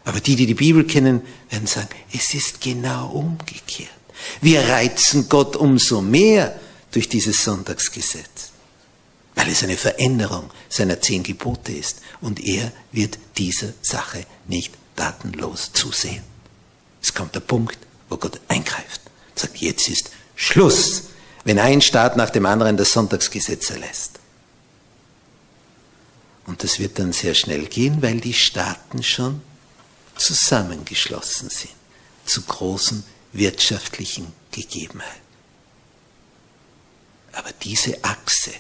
Aber 0.06 0.20
die, 0.20 0.36
die 0.36 0.46
die 0.46 0.54
Bibel 0.54 0.86
kennen, 0.86 1.22
werden 1.50 1.68
sagen, 1.68 1.90
es 2.12 2.34
ist 2.34 2.60
genau 2.62 3.10
umgekehrt. 3.10 3.90
Wir 4.42 4.62
reizen 4.62 5.30
Gott 5.30 5.56
umso 5.56 6.02
mehr 6.02 6.60
durch 6.92 7.10
dieses 7.10 7.44
Sonntagsgesetz, 7.44 8.52
weil 9.36 9.50
es 9.50 9.64
eine 9.64 9.78
Veränderung 9.78 10.50
seiner 10.70 11.02
zehn 11.02 11.24
Gebote 11.24 11.72
ist 11.72 12.00
und 12.22 12.40
er 12.40 12.72
wird 12.92 13.18
dieser 13.38 13.74
Sache 13.82 14.26
nicht 14.48 14.74
datenlos 14.96 15.72
zusehen. 15.74 16.24
Es 17.02 17.14
kommt 17.14 17.36
der 17.36 17.42
Punkt, 17.42 17.78
wo 18.10 18.18
Gott 18.18 18.40
eingreift 18.48 19.02
und 19.30 19.40
sagt, 19.40 19.58
jetzt 19.58 19.90
ist 19.90 20.12
Schluss, 20.36 21.06
wenn 21.44 21.60
ein 21.60 21.82
Staat 21.82 22.16
nach 22.16 22.30
dem 22.30 22.46
anderen 22.46 22.78
das 22.78 22.94
Sonntagsgesetz 22.94 23.70
erlässt. 23.70 24.20
Und 26.46 26.64
das 26.64 26.80
wird 26.80 27.00
dann 27.00 27.14
sehr 27.14 27.34
schnell 27.34 27.66
gehen, 27.66 28.02
weil 28.02 28.20
die 28.20 28.34
Staaten 28.34 29.02
schon 29.02 29.42
zusammengeschlossen 30.16 31.50
sind 31.50 31.74
zu 32.26 32.42
großen 32.42 33.04
wirtschaftlichen 33.34 34.32
Gegebenheiten. 34.52 35.22
Aber 37.34 37.52
diese 37.52 38.04
Achse 38.04 38.54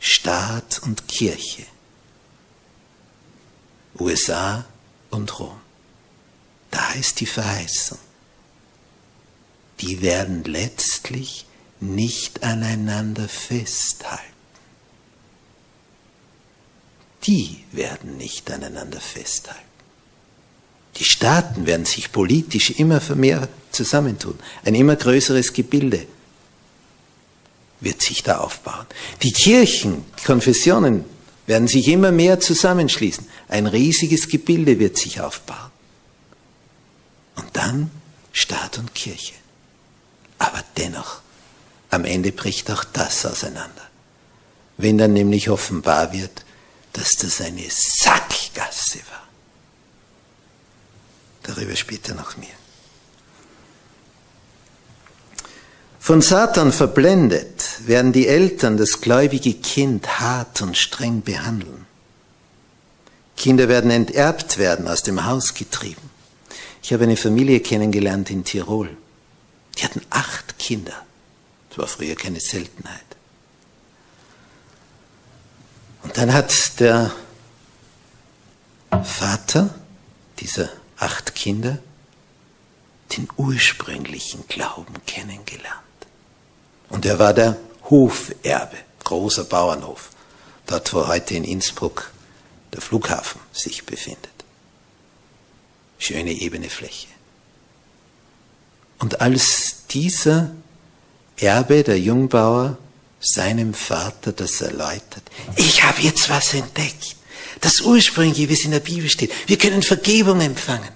Staat 0.00 0.80
und 0.84 1.08
Kirche, 1.08 1.66
USA 3.98 4.64
und 5.10 5.38
Rom, 5.38 5.60
da 6.70 6.92
ist 6.92 7.20
die 7.20 7.26
Verheißung. 7.26 7.98
Die 9.80 10.02
werden 10.02 10.44
letztlich 10.44 11.46
nicht 11.80 12.42
aneinander 12.42 13.28
festhalten. 13.28 14.22
Die 17.24 17.64
werden 17.72 18.16
nicht 18.16 18.50
aneinander 18.50 19.00
festhalten. 19.00 19.67
Die 20.96 21.04
Staaten 21.04 21.66
werden 21.66 21.86
sich 21.86 22.10
politisch 22.10 22.70
immer 22.70 23.00
mehr 23.14 23.48
zusammentun. 23.70 24.38
Ein 24.64 24.74
immer 24.74 24.96
größeres 24.96 25.52
Gebilde 25.52 26.06
wird 27.80 28.02
sich 28.02 28.22
da 28.22 28.38
aufbauen. 28.38 28.86
Die 29.22 29.32
Kirchen, 29.32 30.04
Konfessionen 30.24 31.04
werden 31.46 31.68
sich 31.68 31.88
immer 31.88 32.10
mehr 32.10 32.40
zusammenschließen. 32.40 33.26
Ein 33.48 33.66
riesiges 33.66 34.28
Gebilde 34.28 34.78
wird 34.78 34.98
sich 34.98 35.20
aufbauen. 35.20 35.70
Und 37.36 37.48
dann 37.52 37.90
Staat 38.32 38.78
und 38.78 38.94
Kirche. 38.94 39.34
Aber 40.38 40.62
dennoch, 40.76 41.20
am 41.90 42.04
Ende 42.04 42.32
bricht 42.32 42.70
auch 42.70 42.84
das 42.84 43.24
auseinander. 43.24 43.88
Wenn 44.76 44.98
dann 44.98 45.12
nämlich 45.12 45.48
offenbar 45.50 46.12
wird, 46.12 46.44
dass 46.92 47.12
das 47.16 47.40
eine 47.40 47.64
Sackgasse 47.68 48.98
war. 49.10 49.27
Darüber 51.48 51.74
später 51.76 52.14
noch 52.14 52.36
mehr. 52.36 52.48
Von 55.98 56.20
Satan 56.20 56.72
verblendet 56.72 57.86
werden 57.86 58.12
die 58.12 58.28
Eltern 58.28 58.76
das 58.76 59.00
gläubige 59.00 59.54
Kind 59.54 60.20
hart 60.20 60.60
und 60.60 60.76
streng 60.76 61.22
behandeln. 61.22 61.86
Kinder 63.36 63.68
werden 63.68 63.90
enterbt 63.90 64.58
werden, 64.58 64.88
aus 64.88 65.02
dem 65.02 65.24
Haus 65.24 65.54
getrieben. 65.54 66.10
Ich 66.82 66.92
habe 66.92 67.04
eine 67.04 67.16
Familie 67.16 67.60
kennengelernt 67.60 68.28
in 68.28 68.44
Tirol. 68.44 68.94
Die 69.78 69.84
hatten 69.84 70.02
acht 70.10 70.58
Kinder. 70.58 71.06
Das 71.70 71.78
war 71.78 71.86
früher 71.86 72.14
keine 72.14 72.40
Seltenheit. 72.40 73.00
Und 76.02 76.14
dann 76.18 76.34
hat 76.34 76.52
der 76.78 77.10
Vater 79.02 79.74
dieser 80.40 80.68
acht 80.98 81.34
Kinder 81.34 81.78
den 83.16 83.28
ursprünglichen 83.36 84.46
Glauben 84.48 84.94
kennengelernt. 85.06 85.78
Und 86.90 87.06
er 87.06 87.18
war 87.18 87.32
der 87.32 87.56
Hoferbe, 87.88 88.76
großer 89.04 89.44
Bauernhof, 89.44 90.10
dort 90.66 90.92
wo 90.92 91.06
heute 91.06 91.34
in 91.34 91.44
Innsbruck 91.44 92.10
der 92.72 92.82
Flughafen 92.82 93.40
sich 93.52 93.84
befindet. 93.86 94.28
Schöne 95.98 96.32
ebene 96.32 96.68
Fläche. 96.68 97.08
Und 98.98 99.20
als 99.20 99.86
dieser 99.90 100.50
Erbe, 101.36 101.82
der 101.82 101.98
Jungbauer, 101.98 102.76
seinem 103.20 103.74
Vater 103.74 104.32
das 104.32 104.60
erläutert, 104.60 105.22
ich 105.56 105.82
habe 105.82 106.02
jetzt 106.02 106.28
was 106.28 106.54
entdeckt, 106.54 107.16
das 107.60 107.80
ursprüngliche, 107.80 108.48
wie 108.48 108.54
es 108.54 108.64
in 108.64 108.70
der 108.70 108.80
Bibel 108.80 109.08
steht, 109.08 109.32
wir 109.46 109.58
können 109.58 109.82
Vergebung 109.82 110.40
empfangen. 110.40 110.88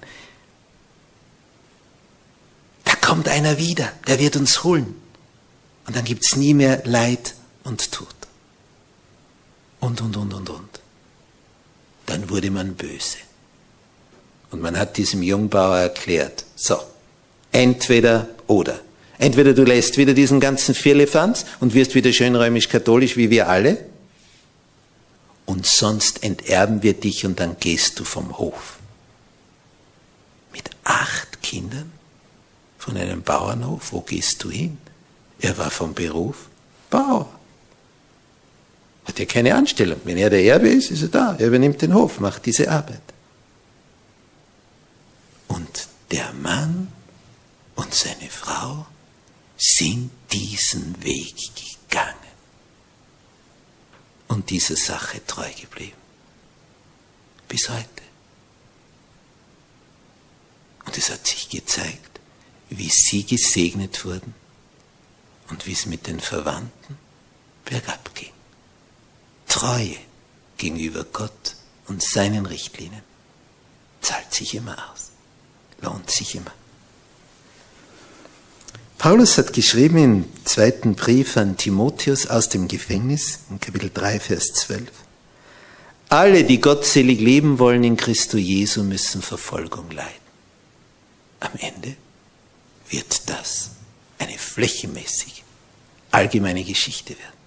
Da 2.84 2.94
kommt 2.94 3.28
einer 3.28 3.58
wieder, 3.58 3.92
der 4.06 4.18
wird 4.18 4.36
uns 4.36 4.64
holen. 4.64 4.94
Und 5.86 5.96
dann 5.96 6.04
gibt 6.04 6.24
es 6.24 6.36
nie 6.36 6.54
mehr 6.54 6.82
Leid 6.84 7.34
und 7.64 7.90
Tod. 7.92 8.08
Und, 9.80 10.00
und, 10.00 10.16
und, 10.16 10.32
und, 10.32 10.50
und. 10.50 10.80
Dann 12.06 12.30
wurde 12.30 12.50
man 12.50 12.74
böse. 12.74 13.18
Und 14.50 14.60
man 14.60 14.78
hat 14.78 14.96
diesem 14.96 15.22
Jungbauer 15.22 15.78
erklärt, 15.78 16.44
so, 16.54 16.76
entweder 17.50 18.28
oder. 18.46 18.80
Entweder 19.18 19.54
du 19.54 19.64
lässt 19.64 19.96
wieder 19.96 20.14
diesen 20.14 20.40
ganzen 20.40 20.74
Firlefanz 20.74 21.46
und 21.60 21.74
wirst 21.74 21.94
wieder 21.94 22.12
schön 22.12 22.36
römisch-katholisch 22.36 23.16
wie 23.16 23.30
wir 23.30 23.48
alle, 23.48 23.84
und 25.52 25.66
sonst 25.66 26.22
enterben 26.22 26.82
wir 26.82 26.94
dich 26.94 27.26
und 27.26 27.38
dann 27.38 27.58
gehst 27.60 28.00
du 28.00 28.04
vom 28.04 28.38
Hof. 28.38 28.78
Mit 30.50 30.70
acht 30.82 31.42
Kindern 31.42 31.92
von 32.78 32.96
einem 32.96 33.22
Bauernhof, 33.22 33.92
wo 33.92 34.00
gehst 34.00 34.42
du 34.42 34.50
hin? 34.50 34.78
Er 35.40 35.58
war 35.58 35.70
vom 35.70 35.92
Beruf 35.92 36.48
Bauer. 36.88 37.28
Hat 39.04 39.18
ja 39.18 39.26
keine 39.26 39.54
Anstellung. 39.54 40.00
Wenn 40.04 40.16
er 40.16 40.30
der 40.30 40.42
Erbe 40.42 40.70
ist, 40.70 40.90
ist 40.90 41.02
er 41.02 41.08
da. 41.08 41.36
Er 41.38 41.48
übernimmt 41.48 41.82
den 41.82 41.92
Hof, 41.92 42.18
macht 42.18 42.46
diese 42.46 42.70
Arbeit. 42.70 43.02
Und 45.48 45.86
der 46.10 46.32
Mann 46.32 46.90
und 47.74 47.92
seine 47.92 48.30
Frau 48.30 48.86
sind 49.58 50.10
diesen 50.32 51.02
Weg 51.04 51.36
gegangen 51.36 51.81
und 54.32 54.48
dieser 54.48 54.76
Sache 54.76 55.24
treu 55.26 55.50
geblieben. 55.60 55.96
Bis 57.48 57.68
heute. 57.68 58.02
Und 60.86 60.96
es 60.96 61.10
hat 61.10 61.26
sich 61.26 61.50
gezeigt, 61.50 62.20
wie 62.70 62.88
sie 62.88 63.24
gesegnet 63.24 64.06
wurden 64.06 64.34
und 65.50 65.66
wie 65.66 65.72
es 65.72 65.84
mit 65.84 66.06
den 66.06 66.18
Verwandten 66.18 66.96
bergab 67.66 68.14
ging. 68.14 68.32
Treue 69.48 69.98
gegenüber 70.56 71.04
Gott 71.04 71.56
und 71.88 72.02
seinen 72.02 72.46
Richtlinien 72.46 73.02
zahlt 74.00 74.32
sich 74.32 74.54
immer 74.54 74.92
aus, 74.92 75.10
lohnt 75.82 76.10
sich 76.10 76.36
immer. 76.36 76.52
Paulus 79.02 79.36
hat 79.36 79.52
geschrieben 79.52 79.98
im 79.98 80.24
zweiten 80.44 80.94
Brief 80.94 81.36
an 81.36 81.56
Timotheus 81.56 82.28
aus 82.28 82.48
dem 82.48 82.68
Gefängnis, 82.68 83.40
in 83.50 83.58
Kapitel 83.58 83.90
3, 83.92 84.20
Vers 84.20 84.52
12, 84.52 84.92
alle, 86.08 86.44
die 86.44 86.60
gottselig 86.60 87.18
leben 87.18 87.58
wollen 87.58 87.82
in 87.82 87.96
Christo 87.96 88.36
Jesu, 88.36 88.84
müssen 88.84 89.20
Verfolgung 89.20 89.90
leiden. 89.90 90.12
Am 91.40 91.50
Ende 91.58 91.96
wird 92.90 93.28
das 93.28 93.70
eine 94.20 94.38
flächenmäßige, 94.38 95.42
allgemeine 96.12 96.62
Geschichte 96.62 97.18
werden. 97.18 97.38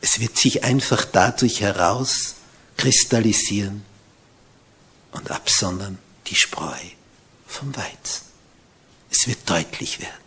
Es 0.00 0.18
wird 0.18 0.36
sich 0.36 0.64
einfach 0.64 1.04
dadurch 1.04 1.60
herauskristallisieren 1.60 3.84
und 5.12 5.30
absondern 5.30 5.98
die 6.26 6.34
Spreu 6.34 6.74
vom 7.46 7.76
Weizen. 7.76 8.33
Es 9.16 9.28
wird 9.28 9.48
deutlich 9.48 10.00
werden, 10.00 10.24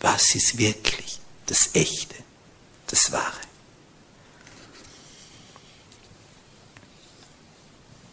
was 0.00 0.36
ist 0.36 0.56
wirklich 0.56 1.18
das 1.46 1.70
Echte, 1.74 2.14
das 2.86 3.10
Wahre. 3.10 3.40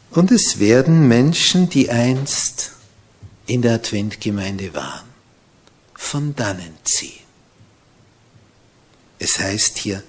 Und 0.09 0.31
es 0.31 0.57
werden 0.57 1.07
Menschen, 1.07 1.69
die 1.69 1.91
einst 1.91 2.71
in 3.45 3.61
der 3.61 3.75
Adventgemeinde 3.75 4.73
waren, 4.73 5.07
von 5.93 6.35
dannen 6.35 6.75
ziehen. 6.83 7.23
Es 9.19 9.37
heißt 9.37 9.77
hier, 9.77 10.03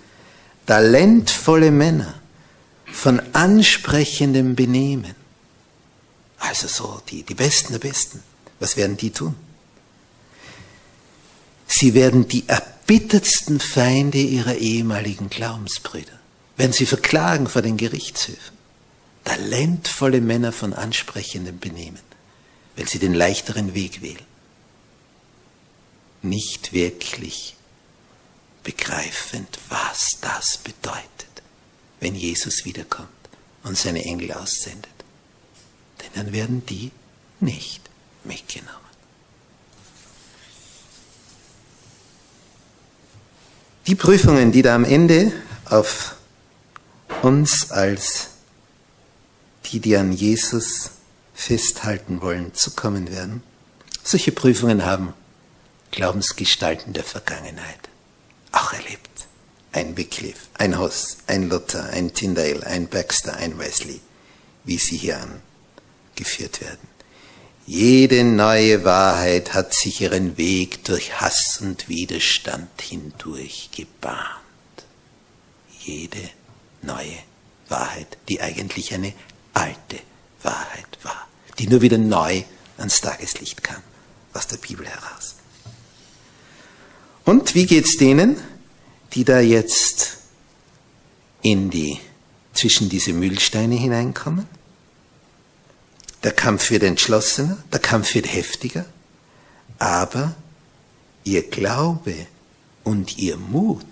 talentvolle 0.65 1.71
Männer 1.71 2.19
von 2.87 3.21
ansprechendem 3.35 4.57
Benehmen. 4.57 5.15
Also 6.39 6.67
so 6.67 7.03
die, 7.11 7.25
die 7.25 7.35
Besten 7.35 7.73
der 7.75 7.81
Besten. 7.81 8.23
Was 8.59 8.79
werden 8.79 8.97
die 8.97 9.11
tun? 9.11 9.37
Sie 11.73 11.95
werden 11.95 12.27
die 12.27 12.49
erbittertsten 12.49 13.61
Feinde 13.61 14.19
ihrer 14.19 14.57
ehemaligen 14.57 15.31
Glaubensbrüder, 15.31 16.19
werden 16.57 16.73
sie 16.73 16.85
verklagen 16.85 17.47
vor 17.47 17.63
den 17.63 17.77
Gerichtshöfen. 17.77 18.59
Talentvolle 19.23 20.21
Männer 20.21 20.51
von 20.51 20.75
ansprechendem 20.75 21.61
Benehmen, 21.61 22.03
weil 22.75 22.89
sie 22.89 22.99
den 22.99 23.15
leichteren 23.15 23.75
Weg 23.75 24.03
wählen. 24.03 24.27
Nicht 26.23 26.73
wirklich 26.73 27.55
begreifend, 28.65 29.61
was 29.69 30.19
das 30.21 30.59
bedeutet, 30.59 31.05
wenn 32.01 32.17
Jesus 32.17 32.65
wiederkommt 32.65 33.09
und 33.63 33.79
seine 33.79 34.05
Engel 34.05 34.33
aussendet. 34.33 34.91
Denn 36.03 36.11
dann 36.17 36.33
werden 36.33 36.67
die 36.67 36.91
nicht 37.39 37.89
mitgenommen. 38.25 38.90
Die 43.91 43.97
Prüfungen, 43.97 44.53
die 44.53 44.63
da 44.63 44.77
am 44.77 44.85
Ende 44.85 45.33
auf 45.65 46.15
uns 47.23 47.73
als 47.73 48.29
die, 49.65 49.81
die 49.81 49.97
an 49.97 50.13
Jesus 50.13 50.93
festhalten 51.35 52.23
wollen, 52.23 52.55
zukommen 52.55 53.11
werden, 53.11 53.43
solche 54.05 54.31
Prüfungen 54.31 54.85
haben 54.85 55.13
Glaubensgestalten 55.91 56.93
der 56.93 57.03
Vergangenheit 57.03 57.89
auch 58.53 58.73
erlebt. 58.73 59.27
Ein 59.73 59.97
Wycliffe, 59.97 60.47
ein 60.55 60.79
Hoss, 60.79 61.17
ein 61.27 61.49
Luther, 61.49 61.91
ein 61.91 62.15
Tyndale, 62.15 62.65
ein 62.65 62.87
Baxter, 62.87 63.39
ein 63.39 63.59
Wesley, 63.59 64.01
wie 64.63 64.79
sie 64.79 64.99
hier 64.99 65.19
angeführt 66.15 66.61
werden. 66.61 66.90
Jede 67.73 68.25
neue 68.25 68.83
Wahrheit 68.83 69.55
hat 69.55 69.75
sich 69.75 70.01
ihren 70.01 70.37
Weg 70.37 70.83
durch 70.83 71.21
Hass 71.21 71.61
und 71.63 71.89
Widerstand 71.89 72.69
hindurch 72.83 73.71
gebahnt. 73.71 74.27
Jede 75.79 76.19
neue 76.83 77.15
Wahrheit, 77.69 78.19
die 78.29 78.41
eigentlich 78.41 78.93
eine 78.93 79.13
alte 79.55 80.01
Wahrheit 80.43 80.99
war, 81.05 81.29
die 81.61 81.69
nur 81.69 81.81
wieder 81.81 81.97
neu 81.97 82.43
ans 82.77 83.03
Tageslicht 83.03 83.63
kam, 83.63 83.81
aus 84.33 84.49
der 84.49 84.57
Bibel 84.57 84.85
heraus. 84.85 85.37
Und 87.25 87.55
wie 87.55 87.67
geht's 87.67 87.97
denen, 87.97 88.37
die 89.13 89.23
da 89.23 89.39
jetzt 89.39 90.17
in 91.41 91.71
die, 91.71 92.01
zwischen 92.53 92.89
diese 92.89 93.13
Mühlsteine 93.13 93.77
hineinkommen. 93.77 94.49
Der 96.23 96.33
Kampf 96.33 96.71
wird 96.71 96.83
entschlossener, 96.83 97.63
der 97.73 97.81
Kampf 97.81 98.15
wird 98.15 98.33
heftiger, 98.33 98.85
aber 99.79 100.35
ihr 101.25 101.49
Glaube 101.49 102.27
und 102.85 103.17
ihr 103.17 103.37
Mut 103.37 103.87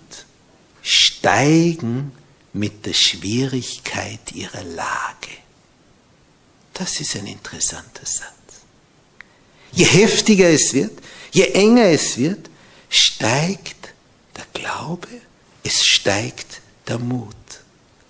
steigen 0.81 2.11
mit 2.53 2.85
der 2.85 2.93
Schwierigkeit 2.93 4.31
ihrer 4.33 4.63
Lage. 4.63 5.37
Das 6.73 6.99
ist 6.99 7.15
ein 7.15 7.27
interessanter 7.27 8.05
Satz. 8.05 8.29
Je 9.71 9.85
heftiger 9.85 10.49
es 10.49 10.73
wird, 10.73 10.99
je 11.31 11.43
enger 11.43 11.85
es 11.85 12.17
wird, 12.17 12.49
steigt 12.89 13.93
der 14.35 14.45
Glaube, 14.53 15.07
es 15.63 15.85
steigt 15.85 16.61
der 16.87 16.99
Mut, 16.99 17.35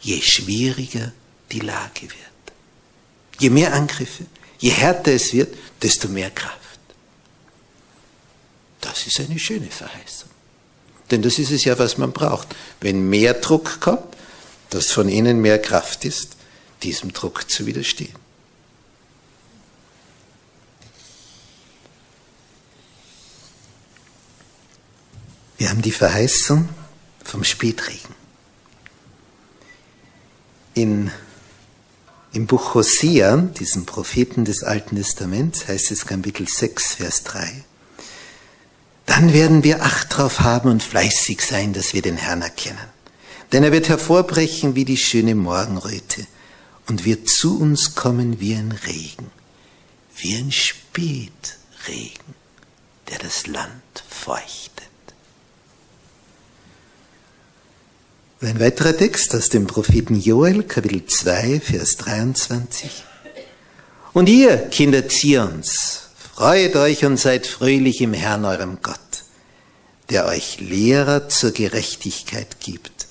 je 0.01 0.21
schwieriger 0.21 1.11
die 1.51 1.59
Lage 1.59 2.03
wird. 2.03 2.28
Je 3.39 3.49
mehr 3.49 3.73
Angriffe, 3.73 4.25
je 4.59 4.69
härter 4.71 5.13
es 5.13 5.33
wird, 5.33 5.55
desto 5.81 6.07
mehr 6.07 6.29
Kraft. 6.29 6.57
Das 8.81 9.07
ist 9.07 9.19
eine 9.19 9.39
schöne 9.39 9.67
Verheißung. 9.67 10.29
Denn 11.11 11.21
das 11.21 11.39
ist 11.39 11.51
es 11.51 11.63
ja, 11.63 11.77
was 11.79 11.97
man 11.97 12.11
braucht. 12.11 12.49
Wenn 12.81 13.09
mehr 13.09 13.33
Druck 13.33 13.79
kommt, 13.79 14.15
dass 14.69 14.91
von 14.91 15.09
innen 15.09 15.41
mehr 15.41 15.59
Kraft 15.59 16.05
ist, 16.05 16.35
diesem 16.83 17.11
Druck 17.11 17.49
zu 17.49 17.65
widerstehen. 17.65 18.15
Wir 25.57 25.69
haben 25.69 25.81
die 25.81 25.91
Verheißung 25.91 26.69
vom 27.23 27.43
Spätregen. 27.43 28.15
In, 30.73 31.11
Im 32.31 32.45
Buch 32.45 32.75
Hosea, 32.75 33.37
diesem 33.37 33.87
Propheten 33.87 34.45
des 34.45 34.63
Alten 34.63 34.95
Testaments, 34.95 35.67
heißt 35.67 35.89
es 35.89 36.05
Kapitel 36.05 36.47
6, 36.47 36.95
Vers 36.95 37.23
3, 37.23 37.63
dann 39.07 39.33
werden 39.33 39.63
wir 39.63 39.81
Acht 39.81 40.15
drauf 40.15 40.41
haben 40.41 40.69
und 40.69 40.83
fleißig 40.83 41.41
sein, 41.41 41.73
dass 41.73 41.95
wir 41.95 42.03
den 42.03 42.17
Herrn 42.17 42.43
erkennen. 42.43 42.77
Denn 43.51 43.63
er 43.63 43.71
wird 43.71 43.89
hervorbrechen 43.89 44.75
wie 44.75 44.85
die 44.85 44.97
schöne 44.97 45.33
Morgenröte 45.33 46.27
und 46.87 47.03
wird 47.03 47.27
zu 47.27 47.59
uns 47.59 47.95
kommen 47.95 48.39
wie 48.39 48.53
ein 48.53 48.73
Regen, 48.73 49.31
wie 50.15 50.35
ein 50.35 50.51
Spätregen, 50.51 52.35
der 53.09 53.17
das 53.17 53.47
Land 53.47 54.03
feuchtet. 54.07 54.68
Ein 58.41 58.61
weiterer 58.61 58.95
Text 58.95 59.35
aus 59.35 59.49
dem 59.49 59.67
Propheten 59.67 60.17
Joel, 60.17 60.63
Kapitel 60.63 61.05
2, 61.05 61.59
Vers 61.59 61.97
23. 61.97 63.03
Und 64.13 64.29
ihr, 64.29 64.69
Kinder 64.69 65.09
Zions, 65.09 66.03
freut 66.35 66.77
euch 66.77 67.03
und 67.03 67.17
seid 67.17 67.45
fröhlich 67.45 67.99
im 67.99 68.13
Herrn 68.13 68.45
eurem 68.45 68.77
Gott, 68.81 69.25
der 70.09 70.25
euch 70.25 70.61
Lehrer 70.61 71.27
zur 71.27 71.51
Gerechtigkeit 71.51 72.61
gibt 72.61 73.07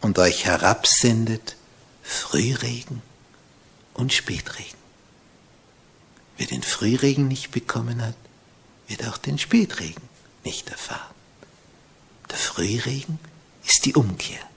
und 0.00 0.18
euch 0.18 0.44
herabsendet 0.44 1.54
Frühregen 2.02 3.00
und 3.94 4.12
Spätregen. 4.12 4.76
Wer 6.36 6.48
den 6.48 6.64
Frühregen 6.64 7.28
nicht 7.28 7.52
bekommen 7.52 8.04
hat, 8.04 8.16
wird 8.88 9.06
auch 9.06 9.18
den 9.18 9.38
Spätregen 9.38 10.02
nicht 10.42 10.68
erfahren. 10.68 11.14
Der 12.28 12.38
Frühregen 12.38 13.20
ist 13.64 13.84
die 13.84 13.94
Umkehr 13.94 14.47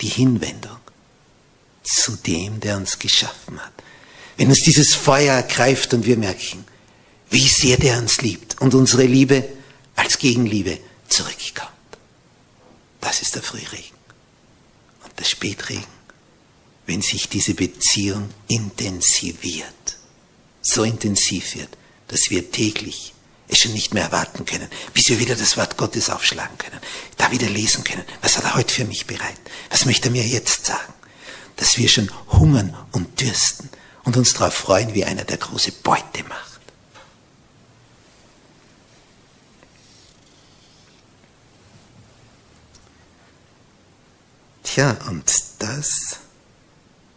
die 0.00 0.08
Hinwendung 0.08 0.78
zu 1.82 2.16
dem, 2.16 2.60
der 2.60 2.76
uns 2.76 2.98
geschaffen 2.98 3.60
hat. 3.60 3.72
Wenn 4.36 4.48
uns 4.48 4.60
dieses 4.60 4.94
Feuer 4.94 5.34
ergreift 5.34 5.94
und 5.94 6.06
wir 6.06 6.16
merken, 6.16 6.64
wie 7.30 7.48
sehr 7.48 7.76
der 7.76 7.98
uns 7.98 8.20
liebt 8.20 8.60
und 8.60 8.74
unsere 8.74 9.04
Liebe 9.04 9.44
als 9.96 10.18
Gegenliebe 10.18 10.78
zurückkommt. 11.08 11.70
Das 13.00 13.22
ist 13.22 13.34
der 13.34 13.42
Frühregen. 13.42 13.96
Und 15.04 15.18
der 15.18 15.24
Spätregen, 15.24 15.84
wenn 16.86 17.02
sich 17.02 17.28
diese 17.28 17.54
Beziehung 17.54 18.30
intensiviert, 18.48 19.96
so 20.62 20.82
intensiv 20.82 21.54
wird, 21.54 21.76
dass 22.08 22.30
wir 22.30 22.50
täglich 22.50 23.13
es 23.54 23.62
schon 23.62 23.72
nicht 23.72 23.94
mehr 23.94 24.04
erwarten 24.04 24.44
können, 24.44 24.68
bis 24.92 25.08
wir 25.08 25.18
wieder 25.18 25.34
das 25.34 25.56
Wort 25.56 25.76
Gottes 25.76 26.10
aufschlagen 26.10 26.58
können, 26.58 26.80
da 27.16 27.30
wieder 27.30 27.48
lesen 27.48 27.84
können. 27.84 28.04
Was 28.20 28.36
hat 28.36 28.44
er 28.44 28.54
heute 28.54 28.72
für 28.72 28.84
mich 28.84 29.06
bereit? 29.06 29.40
Was 29.70 29.86
möchte 29.86 30.08
er 30.08 30.12
mir 30.12 30.26
jetzt 30.26 30.66
sagen? 30.66 30.92
Dass 31.56 31.78
wir 31.78 31.88
schon 31.88 32.10
hungern 32.28 32.76
und 32.92 33.20
dürsten 33.20 33.70
und 34.04 34.16
uns 34.16 34.34
darauf 34.34 34.54
freuen, 34.54 34.94
wie 34.94 35.04
einer, 35.04 35.24
der 35.24 35.38
große 35.38 35.72
Beute 35.72 36.24
macht. 36.28 36.60
Tja, 44.62 44.96
und 45.08 45.32
das, 45.60 46.18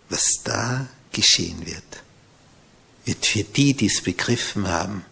was 0.09 0.43
da 0.43 0.87
geschehen 1.11 1.65
wird, 1.65 2.03
wird 3.05 3.25
für 3.25 3.43
die, 3.43 3.73
die 3.73 3.87
es 3.87 4.01
begriffen 4.01 4.67
haben, 4.67 5.03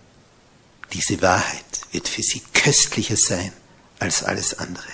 diese 0.96 1.22
Wahrheit 1.22 1.66
wird 1.92 2.08
für 2.08 2.24
sie 2.24 2.42
köstlicher 2.54 3.18
sein 3.18 3.52
als 4.00 4.24
alles 4.24 4.58
andere. 4.58 4.94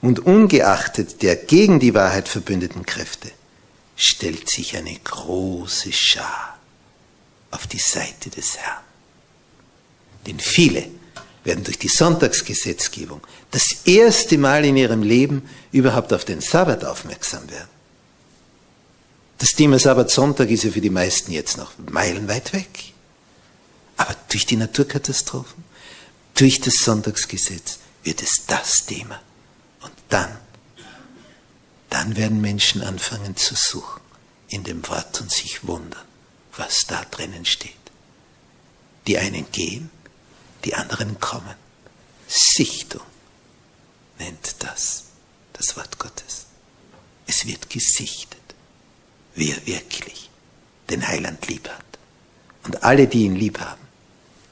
Und 0.00 0.20
ungeachtet 0.20 1.22
der 1.22 1.36
gegen 1.36 1.78
die 1.78 1.92
Wahrheit 1.94 2.28
verbündeten 2.28 2.86
Kräfte 2.86 3.30
stellt 3.96 4.48
sich 4.48 4.76
eine 4.76 4.94
große 4.94 5.92
Schar 5.92 6.58
auf 7.50 7.66
die 7.66 7.78
Seite 7.78 8.30
des 8.30 8.56
Herrn. 8.56 8.82
Denn 10.26 10.40
viele 10.40 10.86
werden 11.44 11.64
durch 11.64 11.78
die 11.78 11.88
Sonntagsgesetzgebung 11.88 13.20
das 13.50 13.82
erste 13.84 14.38
Mal 14.38 14.64
in 14.64 14.76
ihrem 14.76 15.02
Leben 15.02 15.48
überhaupt 15.72 16.12
auf 16.12 16.24
den 16.24 16.40
Sabbat 16.40 16.84
aufmerksam 16.84 17.48
werden. 17.50 17.68
Das 19.38 19.50
Thema 19.50 19.78
Sabbat-Sonntag 19.78 20.48
ist 20.50 20.64
ja 20.64 20.70
für 20.70 20.80
die 20.80 20.90
meisten 20.90 21.32
jetzt 21.32 21.58
noch 21.58 21.72
meilenweit 21.90 22.52
weg. 22.52 22.68
Aber 23.98 24.16
durch 24.30 24.46
die 24.46 24.56
Naturkatastrophen, 24.56 25.64
durch 26.34 26.60
das 26.60 26.76
Sonntagsgesetz 26.76 27.80
wird 28.04 28.22
es 28.22 28.46
das 28.46 28.86
Thema. 28.86 29.20
Und 29.82 29.92
dann, 30.08 30.38
dann 31.90 32.16
werden 32.16 32.40
Menschen 32.40 32.82
anfangen 32.82 33.36
zu 33.36 33.54
suchen 33.54 34.00
in 34.48 34.64
dem 34.64 34.86
Wort 34.88 35.20
und 35.20 35.30
sich 35.30 35.66
wundern, 35.66 36.06
was 36.56 36.86
da 36.86 37.04
drinnen 37.04 37.44
steht. 37.44 37.74
Die 39.06 39.18
einen 39.18 39.50
gehen, 39.52 39.90
die 40.64 40.74
anderen 40.74 41.18
kommen. 41.20 41.56
Sichtung 42.28 43.02
nennt 44.18 44.56
das 44.60 45.04
das 45.54 45.76
Wort 45.76 45.98
Gottes. 45.98 46.46
Es 47.26 47.46
wird 47.46 47.68
gesichtet, 47.68 48.38
wer 49.34 49.66
wirklich 49.66 50.30
den 50.88 51.06
Heiland 51.06 51.46
lieb 51.48 51.68
hat. 51.68 51.84
Und 52.64 52.84
alle, 52.84 53.06
die 53.08 53.24
ihn 53.24 53.34
lieb 53.34 53.60
haben, 53.60 53.87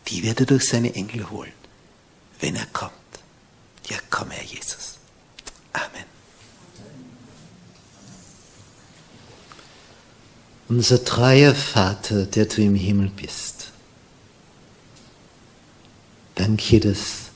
die 0.08 0.22
wird 0.22 0.40
er 0.40 0.46
durch 0.46 0.68
seine 0.68 0.94
Engel 0.94 1.28
holen, 1.30 1.52
wenn 2.40 2.56
er 2.56 2.66
kommt. 2.66 2.92
Ja, 3.88 3.96
komm, 4.10 4.30
Herr 4.30 4.44
Jesus. 4.44 4.98
Amen. 5.72 6.04
Unser 10.68 11.04
treuer 11.04 11.54
Vater, 11.54 12.26
der 12.26 12.46
du 12.46 12.62
im 12.62 12.74
Himmel 12.74 13.10
bist, 13.10 13.70
danke, 16.34 16.80
dass 16.80 17.30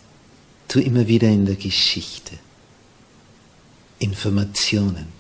du 0.69 0.81
immer 0.81 1.07
wieder 1.07 1.29
in 1.29 1.47
der 1.47 1.57
Geschichte 1.57 2.39
Informationen 3.99 5.13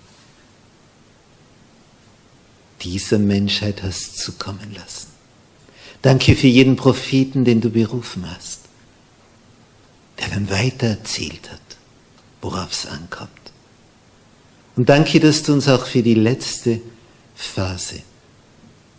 dieser 2.82 3.18
Menschheit 3.18 3.82
hast 3.82 4.16
zukommen 4.18 4.74
lassen. 4.74 5.09
Danke 6.02 6.34
für 6.34 6.46
jeden 6.46 6.76
Propheten, 6.76 7.44
den 7.44 7.60
du 7.60 7.70
berufen 7.70 8.30
hast, 8.30 8.60
der 10.18 10.28
dann 10.28 10.48
weiter 10.50 10.86
erzählt 10.86 11.50
hat, 11.50 11.60
worauf 12.40 12.72
es 12.72 12.86
ankommt. 12.86 13.30
Und 14.76 14.88
danke, 14.88 15.20
dass 15.20 15.42
du 15.42 15.52
uns 15.52 15.68
auch 15.68 15.86
für 15.86 16.02
die 16.02 16.14
letzte 16.14 16.80
Phase, 17.34 18.02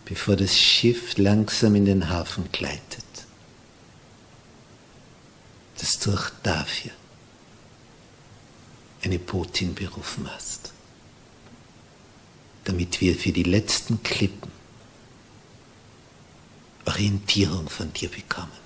bevor 0.04 0.36
das 0.36 0.56
Schiff 0.56 1.16
langsam 1.16 1.74
in 1.74 1.86
den 1.86 2.08
Hafen 2.08 2.44
gleitet, 2.52 3.04
dass 5.78 5.98
du 5.98 6.12
auch 6.12 6.30
dafür 6.44 6.92
eine 9.02 9.18
Botin 9.18 9.74
berufen 9.74 10.28
hast, 10.32 10.72
damit 12.62 13.00
wir 13.00 13.16
für 13.16 13.32
die 13.32 13.42
letzten 13.42 14.00
Klippen 14.04 14.61
Orientierung 16.86 17.68
von 17.68 17.92
dir 17.92 18.08
bekommen. 18.08 18.62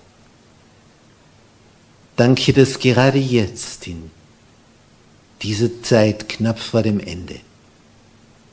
Danke, 2.16 2.52
dass 2.52 2.78
gerade 2.78 3.18
jetzt 3.18 3.86
in 3.86 4.10
diese 5.42 5.82
Zeit 5.82 6.28
knapp 6.28 6.58
vor 6.58 6.82
dem 6.82 6.98
Ende, 6.98 7.40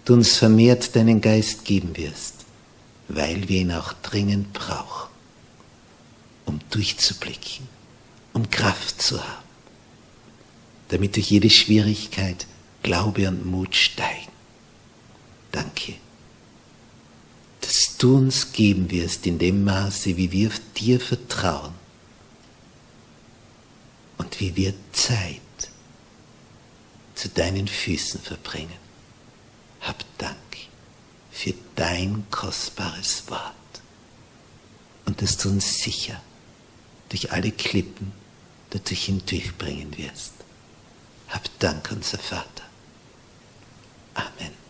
du 0.06 0.14
uns 0.14 0.38
vermehrt 0.38 0.96
deinen 0.96 1.22
Geist 1.22 1.64
geben 1.64 1.96
wirst, 1.96 2.46
weil 3.08 3.48
wir 3.48 3.62
ihn 3.62 3.72
auch 3.72 3.94
dringend 4.02 4.52
brauchen, 4.52 5.10
um 6.46 6.60
durchzublicken, 6.70 7.68
um 8.34 8.50
Kraft 8.50 9.02
zu 9.02 9.22
haben, 9.22 9.48
damit 10.90 11.16
durch 11.16 11.32
jede 11.32 11.50
Schwierigkeit 11.50 12.46
Glaube 12.82 13.30
und 13.30 13.46
Mut 13.46 13.76
steigen. 13.76 14.32
Danke, 15.54 15.94
dass 17.64 17.96
du 17.98 18.18
uns 18.18 18.52
geben 18.52 18.92
wirst 18.92 19.26
in 19.26 19.40
dem 19.40 19.64
Maße, 19.64 20.18
wie 20.18 20.32
wir 20.34 20.52
dir 20.76 21.00
vertrauen 21.00 21.74
und 24.18 24.40
wie 24.42 24.54
wir 24.58 24.74
Zeit 24.92 25.40
zu 27.16 27.30
deinen 27.30 27.70
Füßen 27.70 28.20
verbringen. 28.20 28.84
Hab 29.80 30.04
Dank 30.18 30.36
für 31.32 31.54
dein 31.76 32.26
kostbares 32.30 33.24
Wort 33.30 33.54
und 35.06 35.22
dass 35.22 35.38
du 35.38 35.50
uns 35.50 35.82
sicher 35.82 36.22
durch 37.10 37.32
alle 37.32 37.52
Klippen 37.52 38.12
dadurch 38.72 39.06
hindurchbringen 39.06 39.98
wirst. 39.98 40.34
Hab 41.30 41.48
Dank, 41.60 41.90
unser 41.92 42.18
Vater. 42.18 42.64
Amen. 44.16 44.63